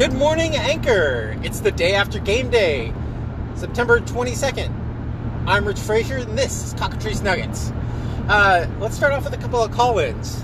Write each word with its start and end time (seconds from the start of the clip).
Good 0.00 0.14
morning, 0.14 0.56
Anchor. 0.56 1.36
It's 1.42 1.60
the 1.60 1.70
day 1.70 1.92
after 1.94 2.18
game 2.18 2.48
day, 2.48 2.90
September 3.54 4.00
22nd. 4.00 4.70
I'm 5.46 5.66
Rich 5.66 5.78
Frazier, 5.78 6.16
and 6.16 6.38
this 6.38 6.64
is 6.64 6.72
Cockatrice 6.72 7.20
Nuggets. 7.20 7.70
Uh, 8.26 8.66
let's 8.78 8.96
start 8.96 9.12
off 9.12 9.24
with 9.24 9.34
a 9.34 9.36
couple 9.36 9.62
of 9.62 9.70
call 9.72 9.98
ins. 9.98 10.42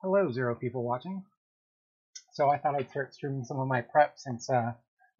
Hello, 0.00 0.32
zero 0.32 0.54
people 0.54 0.82
watching. 0.82 1.22
So 2.32 2.48
I 2.48 2.56
thought 2.56 2.74
I'd 2.74 2.88
start 2.88 3.12
streaming 3.12 3.44
some 3.44 3.60
of 3.60 3.68
my 3.68 3.82
prep 3.82 4.14
since 4.16 4.48
uh, 4.48 4.72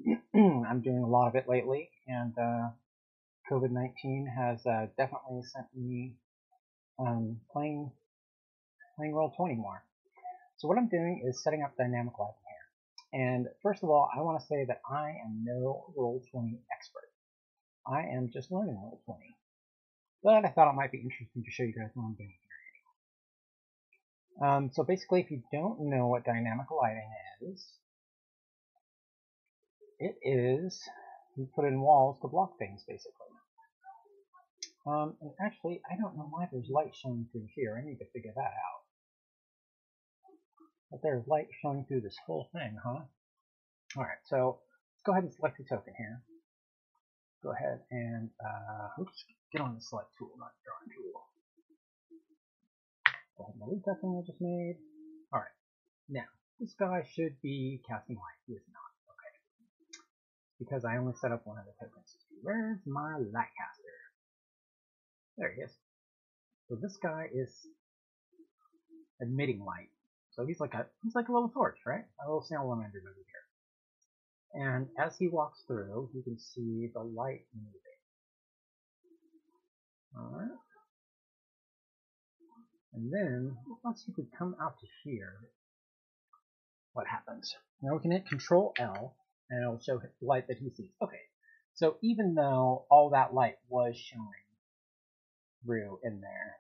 I'm 0.34 0.80
doing 0.80 1.02
a 1.02 1.06
lot 1.06 1.28
of 1.28 1.34
it 1.34 1.46
lately, 1.46 1.90
and 2.08 2.32
uh, 2.38 2.70
COVID 3.50 3.72
19 3.72 4.32
has 4.38 4.64
uh, 4.64 4.86
definitely 4.96 5.42
sent 5.42 5.66
me 5.76 6.14
um, 6.98 7.40
playing 7.52 7.90
playing 8.96 9.12
Roll20 9.12 9.56
more. 9.56 9.82
So 10.58 10.68
what 10.68 10.78
I'm 10.78 10.88
doing 10.88 11.22
is 11.26 11.42
setting 11.42 11.62
up 11.62 11.76
dynamic 11.76 12.18
lighting 12.18 12.34
here. 12.46 13.20
And 13.20 13.46
first 13.62 13.82
of 13.82 13.90
all, 13.90 14.08
I 14.16 14.20
want 14.20 14.40
to 14.40 14.46
say 14.46 14.64
that 14.66 14.80
I 14.88 15.10
am 15.24 15.44
no 15.44 15.92
Roll20 15.98 16.58
expert. 16.76 17.10
I 17.86 18.02
am 18.16 18.30
just 18.32 18.52
learning 18.52 18.76
Roll20. 18.76 19.34
But 20.22 20.44
I 20.44 20.50
thought 20.50 20.70
it 20.70 20.76
might 20.76 20.92
be 20.92 20.98
interesting 20.98 21.42
to 21.42 21.50
show 21.50 21.64
you 21.64 21.72
guys 21.74 21.90
what 21.94 22.04
I'm 22.04 22.14
doing 22.14 22.32
here. 24.40 24.48
Um, 24.48 24.70
so 24.72 24.84
basically, 24.84 25.20
if 25.20 25.30
you 25.30 25.42
don't 25.52 25.80
know 25.90 26.06
what 26.06 26.24
dynamic 26.24 26.70
lighting 26.70 27.10
is, 27.42 27.66
it 29.98 30.16
is 30.22 30.80
you 31.36 31.48
put 31.54 31.64
in 31.64 31.80
walls 31.80 32.18
to 32.22 32.28
block 32.28 32.58
things, 32.58 32.84
basically. 32.86 33.31
Um, 34.84 35.14
and 35.20 35.30
actually, 35.40 35.80
I 35.90 35.94
don't 35.96 36.16
know 36.16 36.26
why 36.30 36.48
there's 36.50 36.68
light 36.68 36.94
showing 36.94 37.26
through 37.30 37.46
here. 37.54 37.78
I 37.78 37.86
need 37.86 37.98
to 37.98 38.10
figure 38.12 38.32
that 38.34 38.40
out. 38.40 38.82
But 40.90 41.00
there's 41.02 41.26
light 41.26 41.48
showing 41.62 41.84
through 41.86 42.02
this 42.02 42.16
whole 42.26 42.48
thing, 42.52 42.76
huh? 42.82 43.06
Alright, 43.96 44.22
so 44.24 44.58
let's 44.58 45.02
go 45.06 45.12
ahead 45.12 45.24
and 45.24 45.32
select 45.32 45.60
a 45.60 45.64
token 45.64 45.94
here. 45.96 46.22
Go 47.42 47.52
ahead 47.52 47.80
and, 47.90 48.30
uh, 48.44 49.00
oops, 49.00 49.24
get 49.52 49.62
on 49.62 49.74
the 49.74 49.80
select 49.80 50.08
tool, 50.18 50.30
not 50.38 50.52
drawing 50.64 50.90
tool. 50.96 51.22
Go 53.38 53.44
ahead 53.44 53.54
and 53.54 53.62
delete 53.64 53.84
that 53.86 54.00
thing 54.00 54.18
I 54.18 54.26
just 54.26 54.40
made. 54.40 54.76
Alright, 55.32 55.56
now, 56.08 56.28
this 56.60 56.74
guy 56.78 57.06
should 57.14 57.40
be 57.42 57.80
casting 57.88 58.16
light. 58.16 58.40
He 58.46 58.54
is 58.54 58.62
not. 58.70 58.92
Okay. 59.16 59.34
Because 60.58 60.84
I 60.84 60.96
only 60.98 61.14
set 61.20 61.32
up 61.32 61.46
one 61.46 61.58
of 61.58 61.64
the 61.64 61.72
tokens. 61.78 62.16
Where's 62.42 62.78
my 62.86 63.16
light 63.18 63.50
caster? 63.56 63.81
There 65.38 65.52
he 65.54 65.62
is. 65.62 65.72
So 66.68 66.76
this 66.80 66.96
guy 67.02 67.28
is 67.32 67.66
emitting 69.20 69.64
light. 69.64 69.90
So 70.32 70.46
he's 70.46 70.60
like 70.60 70.74
a 70.74 70.86
he's 71.02 71.14
like 71.14 71.28
a 71.28 71.32
little 71.32 71.48
torch, 71.48 71.78
right? 71.86 72.04
A 72.24 72.28
little 72.28 72.42
salamander 72.42 72.98
over 72.98 73.14
here. 73.16 73.42
And 74.54 74.88
as 74.98 75.16
he 75.18 75.28
walks 75.28 75.62
through, 75.66 76.10
you 76.14 76.22
can 76.22 76.38
see 76.38 76.90
the 76.92 77.00
light 77.00 77.46
moving. 77.54 77.80
Alright. 80.16 80.58
And 82.94 83.10
then 83.12 83.56
once 83.82 84.04
you 84.06 84.12
could 84.12 84.28
come 84.38 84.54
out 84.60 84.78
to 84.80 84.86
here, 85.04 85.36
what 86.92 87.06
happens? 87.06 87.54
Now 87.80 87.94
we 87.94 88.00
can 88.00 88.10
hit 88.10 88.26
Control 88.26 88.74
L 88.78 89.16
and 89.48 89.62
it'll 89.62 89.80
show 89.80 90.00
light 90.20 90.48
that 90.48 90.58
he 90.58 90.70
sees. 90.70 90.90
Okay. 91.02 91.20
So 91.74 91.96
even 92.02 92.34
though 92.34 92.84
all 92.90 93.10
that 93.10 93.32
light 93.32 93.56
was 93.68 93.96
showing 93.96 94.28
through 95.64 95.98
in 96.02 96.20
there. 96.20 96.56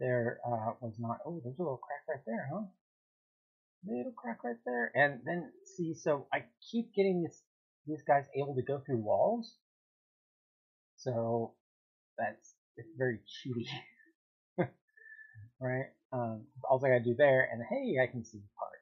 There 0.00 0.38
uh, 0.46 0.72
was 0.80 0.94
not. 0.98 1.18
Oh, 1.26 1.40
there's 1.42 1.58
a 1.58 1.62
little 1.62 1.78
crack 1.78 2.02
right 2.08 2.24
there, 2.26 2.48
huh? 2.52 2.62
Little 3.86 4.12
crack 4.12 4.44
right 4.44 4.56
there. 4.64 4.92
And 4.94 5.20
then 5.24 5.50
see, 5.76 5.94
so 5.94 6.26
I 6.32 6.44
keep 6.70 6.94
getting 6.94 7.22
this 7.22 7.42
these 7.86 8.02
guys 8.06 8.26
able 8.36 8.54
to 8.54 8.62
go 8.62 8.80
through 8.84 8.98
walls. 8.98 9.54
So 10.96 11.54
that's 12.18 12.54
it's 12.76 12.90
very 12.96 13.18
cheaty, 13.26 13.66
right? 15.60 15.86
Um, 16.12 16.46
all 16.68 16.80
I 16.84 16.88
gotta 16.88 17.04
do 17.04 17.14
there, 17.16 17.48
and 17.52 17.62
hey, 17.68 17.96
I 18.02 18.06
can 18.10 18.24
see 18.24 18.38
the 18.38 18.48
part. 18.58 18.77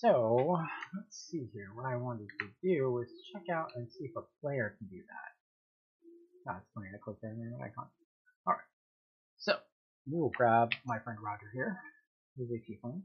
So 0.00 0.56
let's 0.94 1.26
see 1.28 1.48
here. 1.52 1.70
What 1.74 1.86
I 1.86 1.96
wanted 1.96 2.28
to 2.38 2.46
do 2.62 2.92
was 2.92 3.08
check 3.32 3.42
out 3.52 3.72
and 3.74 3.90
see 3.90 4.04
if 4.04 4.12
a 4.16 4.22
player 4.40 4.76
can 4.78 4.86
do 4.86 5.02
that. 5.02 5.32
That's 6.46 6.66
funny. 6.72 6.86
I 6.94 6.98
clicked 7.02 7.20
there 7.20 7.32
and 7.32 7.54
icon. 7.56 7.86
All 8.46 8.54
right. 8.54 8.70
So 9.38 9.54
we 10.06 10.20
will 10.20 10.30
grab 10.30 10.70
my 10.86 11.00
friend 11.00 11.18
Roger 11.20 11.50
here. 11.52 11.80
He's 12.36 12.46
a 12.50 12.62
tiefling. 12.62 13.02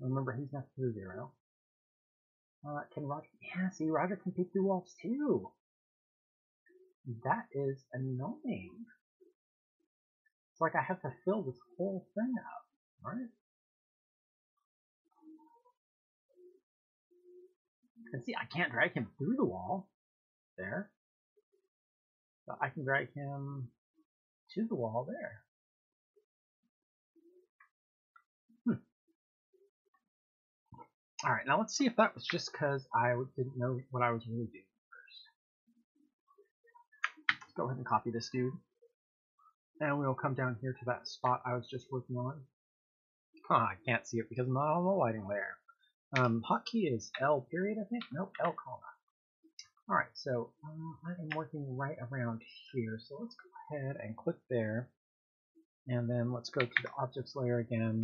Remember, 0.00 0.32
he's 0.32 0.50
to 0.50 0.62
the 0.76 0.92
zero. 0.92 1.32
Uh, 2.66 2.80
can 2.92 3.06
Roger? 3.06 3.28
Yeah, 3.40 3.70
see, 3.70 3.88
Roger 3.88 4.16
can 4.16 4.32
peek 4.32 4.52
through 4.52 4.66
walls 4.66 4.94
too. 5.00 5.48
That 7.24 7.46
is 7.52 7.84
annoying. 7.94 8.84
It's 10.52 10.60
like 10.60 10.74
I 10.74 10.82
have 10.82 11.00
to 11.02 11.12
fill 11.24 11.42
this 11.42 11.58
whole 11.78 12.06
thing 12.14 12.34
up, 12.38 12.66
right? 13.02 13.28
And 18.12 18.22
see, 18.24 18.34
I 18.34 18.44
can't 18.44 18.72
drag 18.72 18.92
him 18.92 19.08
through 19.18 19.36
the 19.36 19.44
wall. 19.44 19.88
There. 20.58 20.90
But 22.46 22.58
I 22.60 22.68
can 22.68 22.84
drag 22.84 23.12
him 23.14 23.68
to 24.54 24.66
the 24.68 24.74
wall 24.74 25.06
there. 25.08 25.42
Hmm. 28.66 28.82
Alright, 31.26 31.46
now 31.46 31.58
let's 31.58 31.76
see 31.76 31.86
if 31.86 31.96
that 31.96 32.14
was 32.14 32.24
just 32.24 32.52
because 32.52 32.86
I 32.94 33.14
didn't 33.36 33.56
know 33.56 33.80
what 33.90 34.02
I 34.02 34.10
was 34.10 34.26
really 34.26 34.46
doing 34.46 34.64
first. 34.90 35.22
Let's 37.40 37.52
go 37.56 37.64
ahead 37.64 37.78
and 37.78 37.86
copy 37.86 38.10
this 38.10 38.28
dude. 38.30 38.52
And 39.80 39.98
we'll 39.98 40.14
come 40.14 40.34
down 40.34 40.56
here 40.60 40.72
to 40.78 40.84
that 40.86 41.08
spot 41.08 41.42
I 41.46 41.54
was 41.54 41.66
just 41.68 41.86
working 41.90 42.16
on. 42.16 42.42
Huh, 43.48 43.54
I 43.54 43.74
can't 43.86 44.06
see 44.06 44.18
it 44.18 44.28
because 44.28 44.46
I'm 44.46 44.54
not 44.54 44.76
on 44.76 44.84
the 44.84 44.90
lighting 44.90 45.26
layer. 45.26 45.56
Um, 46.14 46.42
hotkey 46.48 46.92
is 46.94 47.10
L 47.20 47.46
period, 47.50 47.78
I 47.80 47.84
think? 47.88 48.04
Nope, 48.12 48.34
L 48.44 48.54
comma. 48.62 48.82
Alright, 49.90 50.12
so 50.14 50.52
um, 50.64 50.98
I 51.06 51.10
am 51.20 51.30
working 51.34 51.76
right 51.76 51.96
around 52.10 52.42
here. 52.72 52.98
So 53.02 53.16
let's 53.20 53.34
go 53.34 53.76
ahead 53.76 53.96
and 54.02 54.16
click 54.16 54.36
there. 54.50 54.90
And 55.88 56.08
then 56.08 56.32
let's 56.32 56.50
go 56.50 56.60
to 56.60 56.82
the 56.82 56.90
objects 56.98 57.34
layer 57.34 57.58
again. 57.58 58.00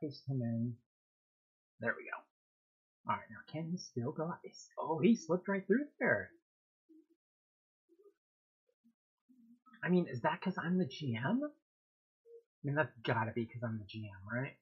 Paste 0.00 0.22
him 0.28 0.42
in. 0.42 0.74
There 1.80 1.94
we 1.96 2.04
go. 2.04 3.10
Alright, 3.10 3.26
now 3.30 3.38
can 3.50 3.70
he 3.70 3.78
still 3.78 4.12
go? 4.12 4.32
Oh, 4.78 5.00
he 5.00 5.16
slipped 5.16 5.48
right 5.48 5.66
through 5.66 5.86
there. 5.98 6.30
I 9.82 9.88
mean, 9.88 10.06
is 10.08 10.20
that 10.20 10.38
because 10.38 10.58
I'm 10.62 10.78
the 10.78 10.84
GM? 10.84 11.38
I 11.42 12.62
mean, 12.62 12.76
that's 12.76 12.92
gotta 13.04 13.32
be 13.32 13.44
because 13.44 13.62
I'm 13.64 13.78
the 13.78 13.84
GM, 13.84 14.32
right? 14.32 14.52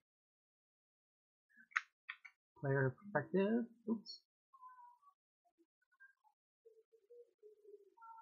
Player 2.61 2.95
perspective. 3.03 3.65
Oops. 3.89 4.21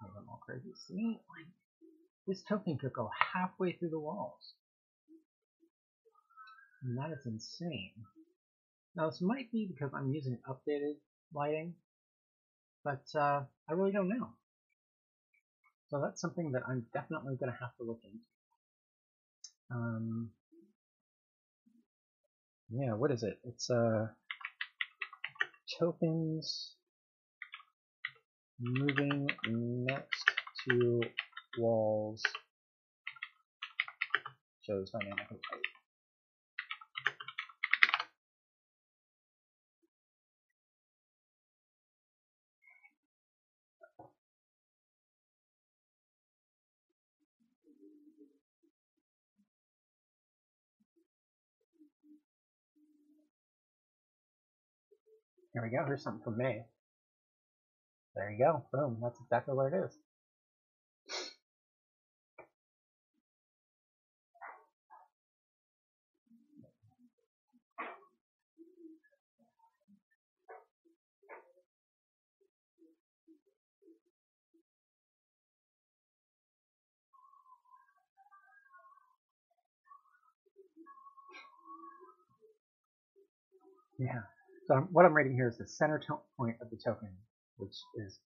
A 0.01 0.07
little 0.07 0.25
more 0.25 0.39
crazy. 0.45 0.73
See, 0.87 1.19
like 1.29 1.47
this 2.27 2.43
token 2.47 2.77
could 2.77 2.93
go 2.93 3.09
halfway 3.33 3.73
through 3.73 3.89
the 3.89 3.99
walls. 3.99 4.53
And 6.83 6.97
that 6.97 7.11
is 7.11 7.25
insane. 7.25 7.91
Now 8.95 9.09
this 9.09 9.21
might 9.21 9.51
be 9.51 9.67
because 9.67 9.91
I'm 9.93 10.11
using 10.11 10.37
updated 10.47 10.95
lighting, 11.33 11.73
but 12.83 13.03
uh, 13.15 13.41
I 13.69 13.73
really 13.73 13.91
don't 13.91 14.09
know. 14.09 14.29
So 15.89 15.99
that's 15.99 16.21
something 16.21 16.51
that 16.51 16.63
I'm 16.67 16.85
definitely 16.93 17.35
going 17.35 17.51
to 17.51 17.57
have 17.59 17.75
to 17.77 17.83
look 17.83 17.99
into. 18.03 18.19
Um, 19.71 20.29
yeah, 22.71 22.93
what 22.93 23.11
is 23.11 23.23
it? 23.23 23.39
It's 23.43 23.69
uh, 23.69 24.07
tokens 25.77 26.75
moving 28.59 29.29
next 29.47 30.25
to 30.67 31.01
walls 31.57 32.23
shows 34.61 34.89
dynamic 34.91 35.29
light. 35.31 35.78
Here 55.53 55.63
we 55.63 55.69
go. 55.69 55.85
Here's 55.85 56.03
something 56.03 56.23
from 56.23 56.37
May. 56.37 56.63
There 58.15 58.31
you 58.31 58.39
go. 58.39 58.65
Boom. 58.73 58.97
That's 59.01 59.19
exactly 59.21 59.55
what 59.55 59.73
it 59.73 59.77
is. 59.85 59.97
Yeah. 83.99 84.21
So 84.69 84.87
what 84.91 85.03
I'm 85.03 85.15
writing 85.17 85.33
here 85.33 85.47
is 85.47 85.57
the 85.57 85.65
center 85.65 85.99
point 86.37 86.57
of 86.61 86.69
the 86.69 86.77
token, 86.77 87.09
which 87.57 87.73
is 88.05 88.19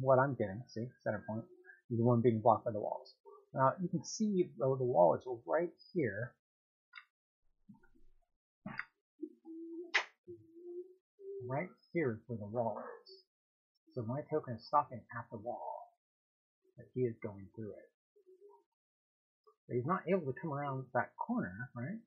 what 0.00 0.18
I'm 0.18 0.34
getting. 0.34 0.60
See, 0.66 0.88
center 1.04 1.22
point 1.28 1.44
is 1.92 1.98
the 1.98 2.04
one 2.04 2.20
being 2.20 2.40
blocked 2.40 2.64
by 2.64 2.72
the 2.72 2.80
walls. 2.80 3.14
Now 3.54 3.72
you 3.80 3.88
can 3.88 4.04
see 4.04 4.50
though 4.58 4.74
the 4.74 4.82
wall 4.82 5.14
is 5.14 5.22
right 5.46 5.70
here. 5.94 6.32
Right 11.48 11.68
here 11.92 12.14
is 12.14 12.18
where 12.26 12.38
the 12.38 12.46
wall 12.46 12.82
is. 13.04 13.12
So 13.94 14.02
my 14.02 14.22
token 14.28 14.56
is 14.56 14.66
stopping 14.66 15.02
at 15.16 15.26
the 15.30 15.38
wall, 15.38 15.86
but 16.76 16.86
he 16.94 17.02
is 17.02 17.14
going 17.22 17.46
through 17.54 17.70
it. 17.70 17.90
But 19.68 19.76
he's 19.76 19.86
not 19.86 20.02
able 20.08 20.32
to 20.32 20.40
come 20.42 20.52
around 20.52 20.86
that 20.94 21.10
corner, 21.16 21.70
right? 21.76 22.00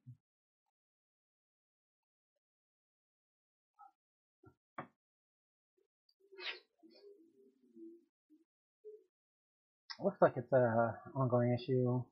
Looks 10.03 10.21
like 10.21 10.33
it's 10.37 10.51
a 10.53 10.95
ongoing 11.15 11.55
issue. 11.59 12.03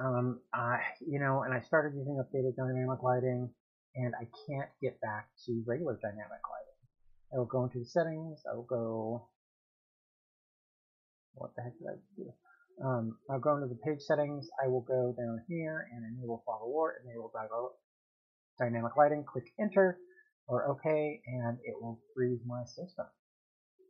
Um, 0.00 0.40
I, 0.52 0.78
you 1.06 1.20
know, 1.20 1.42
and 1.42 1.54
I 1.54 1.60
started 1.60 1.96
using 1.96 2.18
updated 2.18 2.56
dynamic 2.56 3.02
lighting, 3.02 3.50
and 3.94 4.12
I 4.20 4.26
can't 4.46 4.68
get 4.82 5.00
back 5.00 5.28
to 5.46 5.62
regular 5.66 5.98
dynamic 6.02 6.42
lighting. 6.50 6.80
I 7.32 7.38
will 7.38 7.46
go 7.46 7.64
into 7.64 7.78
the 7.78 7.84
settings. 7.84 8.42
I 8.50 8.56
will 8.56 8.66
go. 8.68 9.28
What 11.34 11.50
the 11.56 11.62
heck 11.62 11.78
did 11.78 11.86
I 11.88 11.96
do? 12.16 12.32
Um, 12.84 13.18
I'll 13.30 13.38
go 13.38 13.54
into 13.54 13.68
the 13.68 13.78
page 13.86 14.00
settings. 14.00 14.48
I 14.62 14.68
will 14.68 14.82
go 14.82 15.14
down 15.16 15.40
here 15.48 15.86
and 15.92 16.04
enable 16.16 16.42
fog 16.44 16.60
of 16.62 16.68
war, 16.68 16.94
enable 17.04 17.30
dynamic 18.58 18.96
lighting. 18.96 19.24
Click 19.24 19.44
enter 19.60 19.98
or 20.48 20.68
OK, 20.68 21.22
and 21.26 21.58
it 21.64 21.74
will 21.80 22.00
freeze 22.14 22.40
my 22.46 22.64
system. 22.64 23.06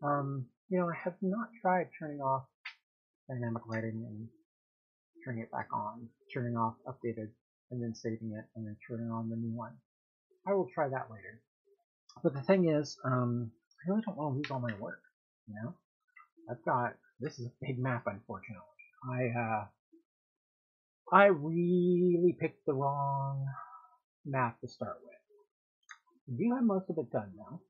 Um, 0.05 0.47
you 0.69 0.79
know, 0.79 0.89
I 0.89 0.95
have 1.03 1.15
not 1.23 1.49
tried 1.63 1.89
turning 1.99 2.21
off 2.21 2.45
dynamic 3.29 3.63
lighting 3.67 4.05
and 4.07 4.29
turning 5.25 5.43
it 5.43 5.51
back 5.51 5.69
on, 5.73 6.09
turning 6.33 6.57
off 6.57 6.75
updated, 6.87 7.31
and 7.71 7.83
then 7.83 7.95
saving 7.95 8.35
it, 8.37 8.45
and 8.55 8.67
then 8.67 8.77
turning 8.87 9.11
on 9.11 9.31
the 9.31 9.37
new 9.37 9.57
one. 9.57 9.73
I 10.47 10.53
will 10.53 10.69
try 10.75 10.89
that 10.89 11.09
later. 11.11 11.41
But 12.23 12.35
the 12.35 12.43
thing 12.43 12.69
is, 12.69 12.99
um, 13.05 13.51
I 13.87 13.91
really 13.91 14.03
don't 14.05 14.17
want 14.17 14.35
to 14.35 14.37
lose 14.37 14.51
all 14.51 14.61
my 14.61 14.75
work, 14.79 15.01
you 15.49 15.55
know? 15.55 15.75
I've 16.51 16.63
got, 16.65 16.95
this 17.21 17.39
is 17.39 17.47
a 17.47 17.53
big 17.67 17.79
map, 17.79 18.05
unfortunately. 18.07 18.63
I, 19.11 19.39
uh, 19.39 19.65
I 21.13 21.25
really 21.27 22.37
picked 22.39 22.67
the 22.67 22.75
wrong 22.75 23.47
map 24.27 24.61
to 24.61 24.69
start 24.69 24.99
with. 25.03 25.13
I 26.29 26.37
Do 26.37 26.55
have 26.55 26.65
most 26.65 26.91
of 26.91 26.99
it 26.99 27.11
done 27.11 27.33
now. 27.37 27.61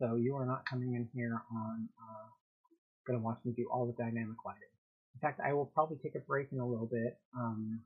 So 0.00 0.16
you 0.16 0.34
are 0.36 0.46
not 0.46 0.64
coming 0.64 0.94
in 0.96 1.06
here 1.12 1.36
on 1.52 1.88
uh, 2.00 2.28
going 3.06 3.20
to 3.20 3.22
watch 3.22 3.36
me 3.44 3.52
do 3.52 3.68
all 3.70 3.84
the 3.84 3.92
dynamic 3.92 4.40
lighting. 4.46 4.72
In 5.12 5.20
fact, 5.20 5.40
I 5.44 5.52
will 5.52 5.66
probably 5.66 5.98
take 6.02 6.14
a 6.16 6.24
break 6.24 6.48
in 6.52 6.58
a 6.58 6.66
little 6.66 6.88
bit, 6.88 7.20
um, 7.36 7.80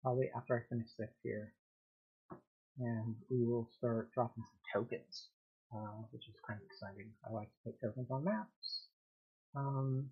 probably 0.00 0.30
after 0.36 0.54
I 0.54 0.62
finish 0.70 0.86
this 0.96 1.10
here, 1.24 1.52
and 2.78 3.16
we 3.28 3.42
will 3.44 3.68
start 3.76 4.14
dropping 4.14 4.44
some 4.46 4.86
tokens, 4.86 5.34
uh, 5.74 6.06
which 6.12 6.28
is 6.28 6.38
kind 6.46 6.60
of 6.62 6.66
exciting. 6.70 7.10
I 7.26 7.34
like 7.34 7.50
to 7.50 7.58
put 7.66 7.80
tokens 7.82 8.06
on 8.08 8.22
maps. 8.22 8.86
Um, 9.56 10.10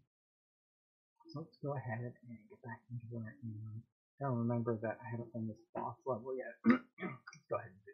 so 1.31 1.39
let's 1.39 1.59
go 1.63 1.77
ahead 1.77 2.03
and 2.03 2.39
get 2.51 2.63
back 2.67 2.83
into 2.91 3.07
am. 3.15 3.83
I 4.19 4.25
don't 4.25 4.39
remember 4.39 4.77
that 4.83 4.99
I 4.99 5.07
haven't 5.09 5.33
done 5.33 5.47
this 5.47 5.63
boss 5.73 5.95
level 6.05 6.35
yet. 6.35 6.59
let's 6.67 7.47
go 7.47 7.55
ahead 7.55 7.71
and 7.71 7.79
do 7.87 7.93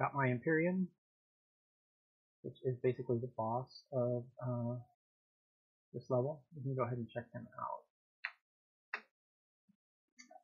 got 0.00 0.14
my 0.14 0.30
Empyrean, 0.30 0.88
which 2.42 2.56
is 2.64 2.74
basically 2.82 3.18
the 3.18 3.30
boss 3.36 3.82
of 3.92 4.24
uh, 4.42 4.74
this 5.92 6.04
level. 6.08 6.42
We 6.56 6.62
can 6.62 6.74
go 6.74 6.84
ahead 6.84 6.96
and 6.96 7.08
check 7.08 7.26
him 7.34 7.46
out. 7.60 7.84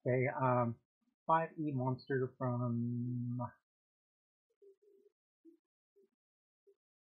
Okay, 0.06 0.26
um, 0.40 0.74
5E 1.28 1.74
monster 1.74 2.30
from 2.38 3.40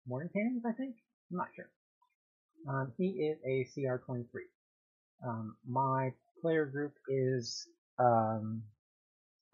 Mordenkainen's, 0.08 0.64
I 0.66 0.74
think? 0.74 0.96
I'm 1.32 1.38
not 1.38 1.48
sure. 1.56 1.70
Um, 2.70 2.94
he 2.98 3.08
is 3.08 3.40
a 3.46 3.68
CR23. 3.76 4.26
Um, 5.28 5.56
my 5.68 6.12
player 6.42 6.66
group 6.66 6.94
is 7.10 7.68
um, 8.00 8.62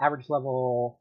average 0.01 0.29
level 0.29 0.99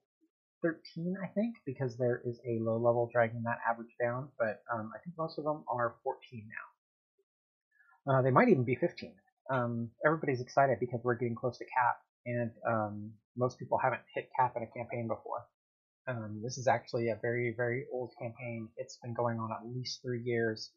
13, 0.63 1.17
I 1.23 1.29
think, 1.29 1.57
because 1.65 1.97
there 1.97 2.23
is 2.25 2.41
a 2.47 2.59
low 2.63 2.77
level 2.77 3.09
dragging 3.13 3.43
that 3.45 3.59
average 3.69 3.95
down, 4.01 4.29
but 4.39 4.63
um, 4.73 4.91
I 4.95 4.99
think 4.99 5.17
most 5.17 5.39
of 5.39 5.45
them 5.45 5.65
are 5.69 5.97
14 6.03 6.49
now. 8.07 8.13
Uh, 8.13 8.23
they 8.23 8.31
might 8.31 8.49
even 8.49 8.65
be 8.65 8.75
15. 8.75 9.13
Um, 9.51 9.91
everybody's 10.05 10.41
excited 10.41 10.79
because 10.81 11.01
we're 11.05 11.15
getting 11.15 11.35
close 11.35 11.59
to 11.59 11.65
cap, 11.65 11.99
and 12.27 12.51
um, 12.67 13.13
most 13.37 13.59
people 13.59 13.79
haven't 13.79 14.03
hit 14.15 14.29
cap 14.39 14.55
in 14.57 14.63
a 14.63 14.67
campaign 14.67 15.09
before. 15.09 15.47
Um, 16.07 16.41
this 16.43 16.57
is 16.57 16.67
actually 16.67 17.11
a 17.11 17.19
very, 17.21 17.53
very 17.57 17.85
old 17.93 18.13
campaign. 18.21 18.69
It's 18.77 18.99
been 19.03 19.15
going 19.15 19.39
on 19.39 19.51
at 19.53 19.67
least 19.77 20.01
three 20.03 20.23
years. 20.23 20.71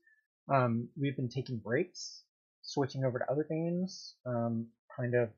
Um, 0.54 0.90
we've 1.00 1.16
been 1.16 1.30
taking 1.30 1.58
breaks, 1.58 2.24
switching 2.62 3.06
over 3.06 3.20
to 3.20 3.32
other 3.32 3.46
games, 3.50 4.16
um, 4.26 4.68
kind 4.98 5.16
of 5.16 5.30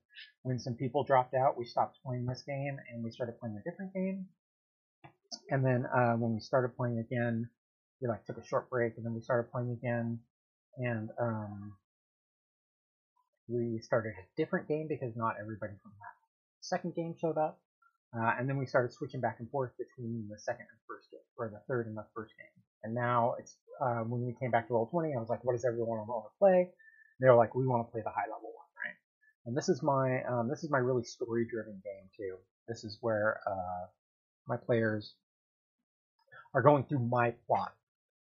when 0.43 0.59
some 0.59 0.75
people 0.75 1.03
dropped 1.03 1.33
out, 1.33 1.57
we 1.57 1.65
stopped 1.65 1.99
playing 2.05 2.25
this 2.25 2.43
game 2.43 2.77
and 2.91 3.03
we 3.03 3.11
started 3.11 3.39
playing 3.39 3.57
a 3.57 3.69
different 3.69 3.93
game. 3.93 4.27
And 5.49 5.65
then 5.65 5.85
uh, 5.85 6.13
when 6.13 6.33
we 6.33 6.39
started 6.39 6.75
playing 6.75 6.99
again, 6.99 7.49
we 8.01 8.07
like 8.07 8.25
took 8.25 8.37
a 8.37 8.45
short 8.45 8.69
break 8.69 8.93
and 8.97 9.05
then 9.05 9.13
we 9.13 9.21
started 9.21 9.51
playing 9.51 9.71
again. 9.71 10.19
And 10.77 11.09
um, 11.19 11.73
we 13.47 13.79
started 13.79 14.13
a 14.13 14.25
different 14.41 14.67
game 14.67 14.87
because 14.87 15.15
not 15.15 15.35
everybody 15.39 15.73
from 15.81 15.91
that 15.99 16.13
second 16.61 16.95
game 16.95 17.13
showed 17.19 17.37
up. 17.37 17.59
Uh, 18.15 18.31
and 18.37 18.47
then 18.47 18.57
we 18.57 18.65
started 18.65 18.93
switching 18.93 19.19
back 19.19 19.37
and 19.39 19.49
forth 19.49 19.71
between 19.77 20.27
the 20.29 20.37
second 20.37 20.67
and 20.69 20.79
first 20.87 21.09
game, 21.09 21.25
or 21.37 21.49
the 21.49 21.61
third 21.67 21.87
and 21.87 21.97
the 21.97 22.05
first 22.13 22.33
game. 22.37 22.63
And 22.83 22.93
now 22.93 23.33
it's 23.39 23.57
uh, 23.81 24.05
when 24.05 24.21
we 24.21 24.35
came 24.39 24.51
back 24.51 24.67
to 24.67 24.73
Roll20, 24.73 25.17
I 25.17 25.19
was 25.19 25.29
like, 25.29 25.43
what 25.43 25.53
does 25.53 25.65
everyone 25.65 26.05
want 26.05 26.25
to 26.25 26.37
play? 26.37 26.61
And 26.61 27.19
they 27.19 27.27
were 27.27 27.35
like, 27.35 27.55
we 27.55 27.65
want 27.65 27.87
to 27.87 27.91
play 27.91 28.01
the 28.03 28.11
high 28.11 28.29
level. 28.29 28.52
And 29.45 29.57
this 29.57 29.69
is 29.69 29.83
my 29.83 30.23
um, 30.23 30.47
this 30.49 30.63
is 30.63 30.69
my 30.69 30.77
really 30.77 31.03
story 31.03 31.45
driven 31.49 31.81
game 31.83 32.09
too. 32.15 32.37
This 32.67 32.83
is 32.83 32.97
where 33.01 33.39
uh, 33.45 33.87
my 34.47 34.57
players 34.57 35.15
are 36.53 36.61
going 36.61 36.85
through 36.85 36.99
my 36.99 37.31
plot, 37.47 37.73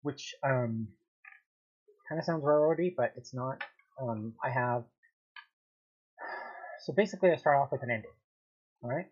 which 0.02 0.34
um, 0.44 0.88
kind 2.10 2.20
of 2.20 2.26
sounds 2.26 2.44
railroady, 2.44 2.94
but 2.96 3.14
it's 3.16 3.34
not. 3.34 3.64
Um, 4.02 4.34
I 4.44 4.50
have 4.50 4.84
so 6.86 6.94
basically 6.94 7.32
I 7.32 7.36
start 7.36 7.58
off 7.58 7.72
with 7.72 7.84
an 7.84 7.92
ending. 7.92 8.12
All 8.84 8.90
right. 8.90 9.06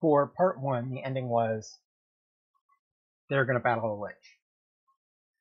For 0.00 0.28
part 0.28 0.60
one, 0.60 0.90
the 0.90 1.02
ending 1.02 1.28
was 1.28 1.76
they're 3.28 3.44
going 3.44 3.58
to 3.58 3.62
battle 3.62 3.94
a 3.94 3.98
lich. 4.00 4.14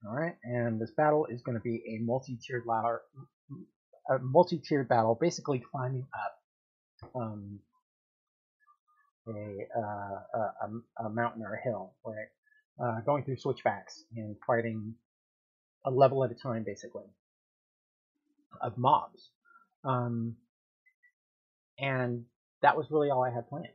All 0.07 0.15
right, 0.15 0.33
and 0.43 0.81
this 0.81 0.89
battle 0.97 1.27
is 1.27 1.43
going 1.43 1.55
to 1.55 1.61
be 1.61 1.83
a 1.85 2.03
multi-tiered 2.03 2.63
ladder, 2.65 3.01
a 4.09 4.19
multi-tiered 4.19 4.87
battle, 4.87 5.17
basically 5.19 5.59
climbing 5.71 6.05
up 6.13 7.11
um, 7.15 7.59
a, 9.27 9.67
uh, 9.77 10.39
a, 10.99 11.05
a, 11.05 11.09
mountain 11.09 11.43
or 11.43 11.53
a 11.53 11.61
hill, 11.61 11.93
right? 12.05 12.27
Uh, 12.79 13.01
going 13.01 13.23
through 13.23 13.37
switchbacks 13.37 14.03
and 14.15 14.35
fighting 14.45 14.95
a 15.85 15.91
level 15.91 16.23
at 16.23 16.31
a 16.31 16.35
time, 16.35 16.63
basically, 16.63 17.05
of 18.61 18.77
mobs. 18.77 19.29
Um, 19.83 20.35
and 21.79 22.25
that 22.61 22.77
was 22.77 22.87
really 22.89 23.09
all 23.09 23.23
I 23.23 23.33
had 23.33 23.49
planned. 23.49 23.67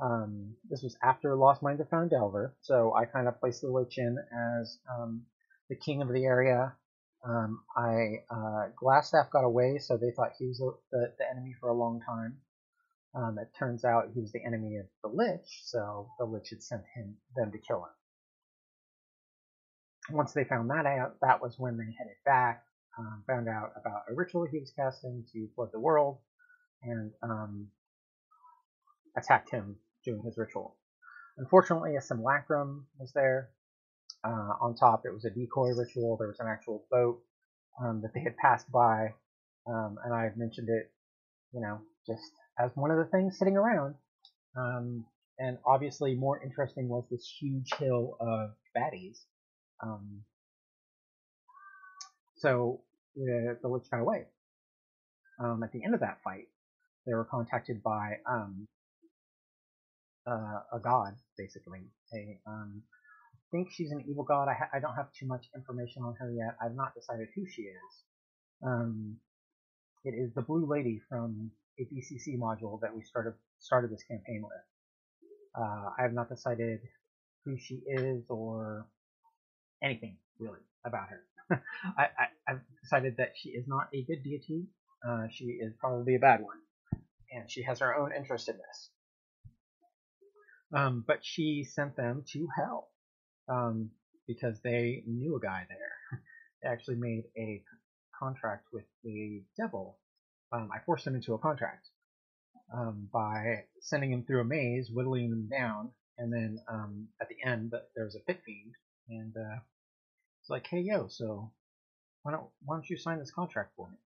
Um, 0.00 0.54
this 0.70 0.82
was 0.82 0.96
after 1.02 1.34
Lost 1.34 1.62
Mines 1.62 1.80
of 1.80 1.90
Phandelver, 1.90 2.52
so 2.60 2.94
I 2.94 3.04
kind 3.04 3.26
of 3.26 3.40
placed 3.40 3.62
the 3.62 3.68
Lich 3.68 3.98
in 3.98 4.16
as 4.32 4.78
um, 4.88 5.22
the 5.68 5.76
king 5.76 6.02
of 6.02 6.08
the 6.08 6.24
area, 6.24 6.74
um, 7.24 7.60
I 7.76 8.22
uh, 8.30 8.68
Glasstaff 8.80 9.30
got 9.30 9.44
away, 9.44 9.78
so 9.78 9.96
they 9.96 10.12
thought 10.14 10.32
he 10.38 10.46
was 10.46 10.58
the, 10.58 11.12
the 11.18 11.30
enemy 11.30 11.54
for 11.60 11.68
a 11.68 11.74
long 11.74 12.00
time. 12.06 12.36
Um, 13.14 13.38
it 13.40 13.48
turns 13.58 13.84
out 13.84 14.10
he 14.14 14.20
was 14.20 14.32
the 14.32 14.44
enemy 14.44 14.76
of 14.76 14.86
the 15.02 15.08
Lich, 15.08 15.62
so 15.64 16.10
the 16.18 16.24
Lich 16.24 16.50
had 16.50 16.62
sent 16.62 16.82
him 16.94 17.16
them 17.34 17.50
to 17.50 17.58
kill 17.58 17.78
him. 17.78 17.90
Once 20.16 20.32
they 20.32 20.44
found 20.44 20.70
that 20.70 20.86
out, 20.86 21.16
that 21.20 21.42
was 21.42 21.58
when 21.58 21.76
they 21.76 21.92
headed 21.98 22.16
back, 22.24 22.62
um, 22.98 23.24
found 23.26 23.48
out 23.48 23.72
about 23.76 24.02
a 24.10 24.14
ritual 24.14 24.46
he 24.50 24.60
was 24.60 24.72
casting 24.76 25.24
to 25.32 25.48
flood 25.54 25.70
the 25.72 25.80
world, 25.80 26.18
and 26.82 27.12
um, 27.22 27.68
attacked 29.16 29.50
him 29.50 29.76
doing 30.04 30.22
his 30.24 30.38
ritual. 30.38 30.76
Unfortunately, 31.36 31.96
a 31.96 32.00
simulacrum 32.00 32.86
was 32.98 33.12
there, 33.12 33.50
uh, 34.24 34.54
on 34.60 34.74
top, 34.74 35.02
it 35.04 35.12
was 35.12 35.24
a 35.24 35.30
decoy 35.30 35.70
ritual. 35.70 36.16
There 36.16 36.28
was 36.28 36.40
an 36.40 36.48
actual 36.48 36.84
boat 36.90 37.20
um, 37.82 38.00
that 38.02 38.12
they 38.14 38.20
had 38.20 38.36
passed 38.36 38.70
by 38.70 39.14
um, 39.68 39.98
and 40.04 40.14
I've 40.14 40.36
mentioned 40.36 40.68
it, 40.70 40.90
you 41.52 41.60
know, 41.60 41.80
just 42.06 42.32
as 42.58 42.70
one 42.74 42.90
of 42.90 42.96
the 42.96 43.04
things 43.04 43.38
sitting 43.38 43.56
around. 43.56 43.94
Um, 44.56 45.04
and 45.38 45.58
obviously, 45.66 46.14
more 46.14 46.42
interesting 46.42 46.88
was 46.88 47.04
this 47.10 47.30
huge 47.38 47.70
hill 47.78 48.16
of 48.20 48.50
baddies. 48.76 49.18
Um, 49.82 50.22
so 52.36 52.80
the, 53.14 53.58
the 53.62 53.68
witch 53.68 53.84
got 53.90 54.00
away. 54.00 54.24
Um, 55.38 55.62
at 55.62 55.70
the 55.72 55.84
end 55.84 55.94
of 55.94 56.00
that 56.00 56.18
fight, 56.24 56.48
they 57.06 57.14
were 57.14 57.24
contacted 57.24 57.82
by 57.82 58.16
um, 58.28 58.66
uh, 60.26 60.60
a 60.72 60.80
god, 60.82 61.14
basically. 61.36 61.82
A, 62.14 62.40
I 62.46 62.97
think 63.50 63.70
she's 63.70 63.90
an 63.90 64.04
evil 64.08 64.24
god. 64.24 64.48
I, 64.48 64.76
I, 64.76 64.80
don't 64.80 64.94
have 64.94 65.12
too 65.12 65.26
much 65.26 65.46
information 65.54 66.02
on 66.02 66.14
her 66.18 66.30
yet. 66.30 66.56
I've 66.62 66.74
not 66.74 66.94
decided 66.94 67.28
who 67.34 67.46
she 67.46 67.62
is. 67.62 68.04
Um, 68.64 69.16
it 70.04 70.10
is 70.10 70.32
the 70.34 70.42
Blue 70.42 70.66
Lady 70.66 71.00
from 71.08 71.50
a 71.78 71.82
DCC 71.82 72.38
module 72.38 72.80
that 72.80 72.94
we 72.94 73.02
started 73.02 73.34
started 73.58 73.90
this 73.90 74.02
campaign 74.04 74.42
with. 74.42 75.60
Uh, 75.60 75.90
I 75.98 76.02
have 76.02 76.12
not 76.12 76.28
decided 76.28 76.80
who 77.44 77.56
she 77.58 77.82
is 77.86 78.24
or 78.28 78.86
anything 79.82 80.16
really 80.38 80.60
about 80.84 81.08
her. 81.08 81.24
I, 81.96 82.04
I, 82.46 82.52
have 82.52 82.60
decided 82.82 83.16
that 83.18 83.32
she 83.36 83.50
is 83.50 83.66
not 83.66 83.88
a 83.94 84.02
good 84.02 84.22
deity. 84.22 84.66
Uh, 85.06 85.28
she 85.30 85.44
is 85.44 85.72
probably 85.78 86.14
a 86.14 86.18
bad 86.18 86.40
one, 86.42 86.58
and 87.32 87.50
she 87.50 87.62
has 87.62 87.78
her 87.78 87.94
own 87.96 88.12
interest 88.12 88.48
in 88.48 88.56
this. 88.56 88.90
Um, 90.74 91.04
but 91.06 91.20
she 91.22 91.64
sent 91.64 91.96
them 91.96 92.24
to 92.32 92.46
hell 92.56 92.88
um, 93.48 93.90
because 94.26 94.60
they 94.60 95.02
knew 95.06 95.36
a 95.36 95.40
guy 95.40 95.66
there. 95.68 96.20
they 96.62 96.68
actually 96.68 96.96
made 96.96 97.24
a 97.36 97.62
contract 98.18 98.66
with 98.72 98.84
the 99.04 99.42
devil. 99.56 99.96
Um, 100.52 100.70
I 100.74 100.78
forced 100.84 101.04
them 101.04 101.14
into 101.14 101.34
a 101.34 101.38
contract 101.38 101.88
um, 102.74 103.08
by 103.12 103.64
sending 103.80 104.12
him 104.12 104.24
through 104.24 104.40
a 104.40 104.44
maze, 104.44 104.90
whittling 104.90 105.30
them 105.30 105.48
down, 105.50 105.90
and 106.18 106.32
then 106.32 106.58
um, 106.68 107.08
at 107.20 107.28
the 107.28 107.36
end 107.48 107.72
there 107.94 108.04
was 108.04 108.16
a 108.16 108.20
pit 108.20 108.40
fiend, 108.44 108.74
and 109.08 109.34
uh, 109.36 109.58
it's 110.40 110.50
like, 110.50 110.66
hey 110.66 110.80
yo, 110.80 111.06
so 111.08 111.50
why 112.22 112.32
don't 112.32 112.46
why 112.64 112.76
don't 112.76 112.90
you 112.90 112.96
sign 112.96 113.18
this 113.18 113.30
contract 113.30 113.72
for 113.76 113.88
me? 113.88 113.96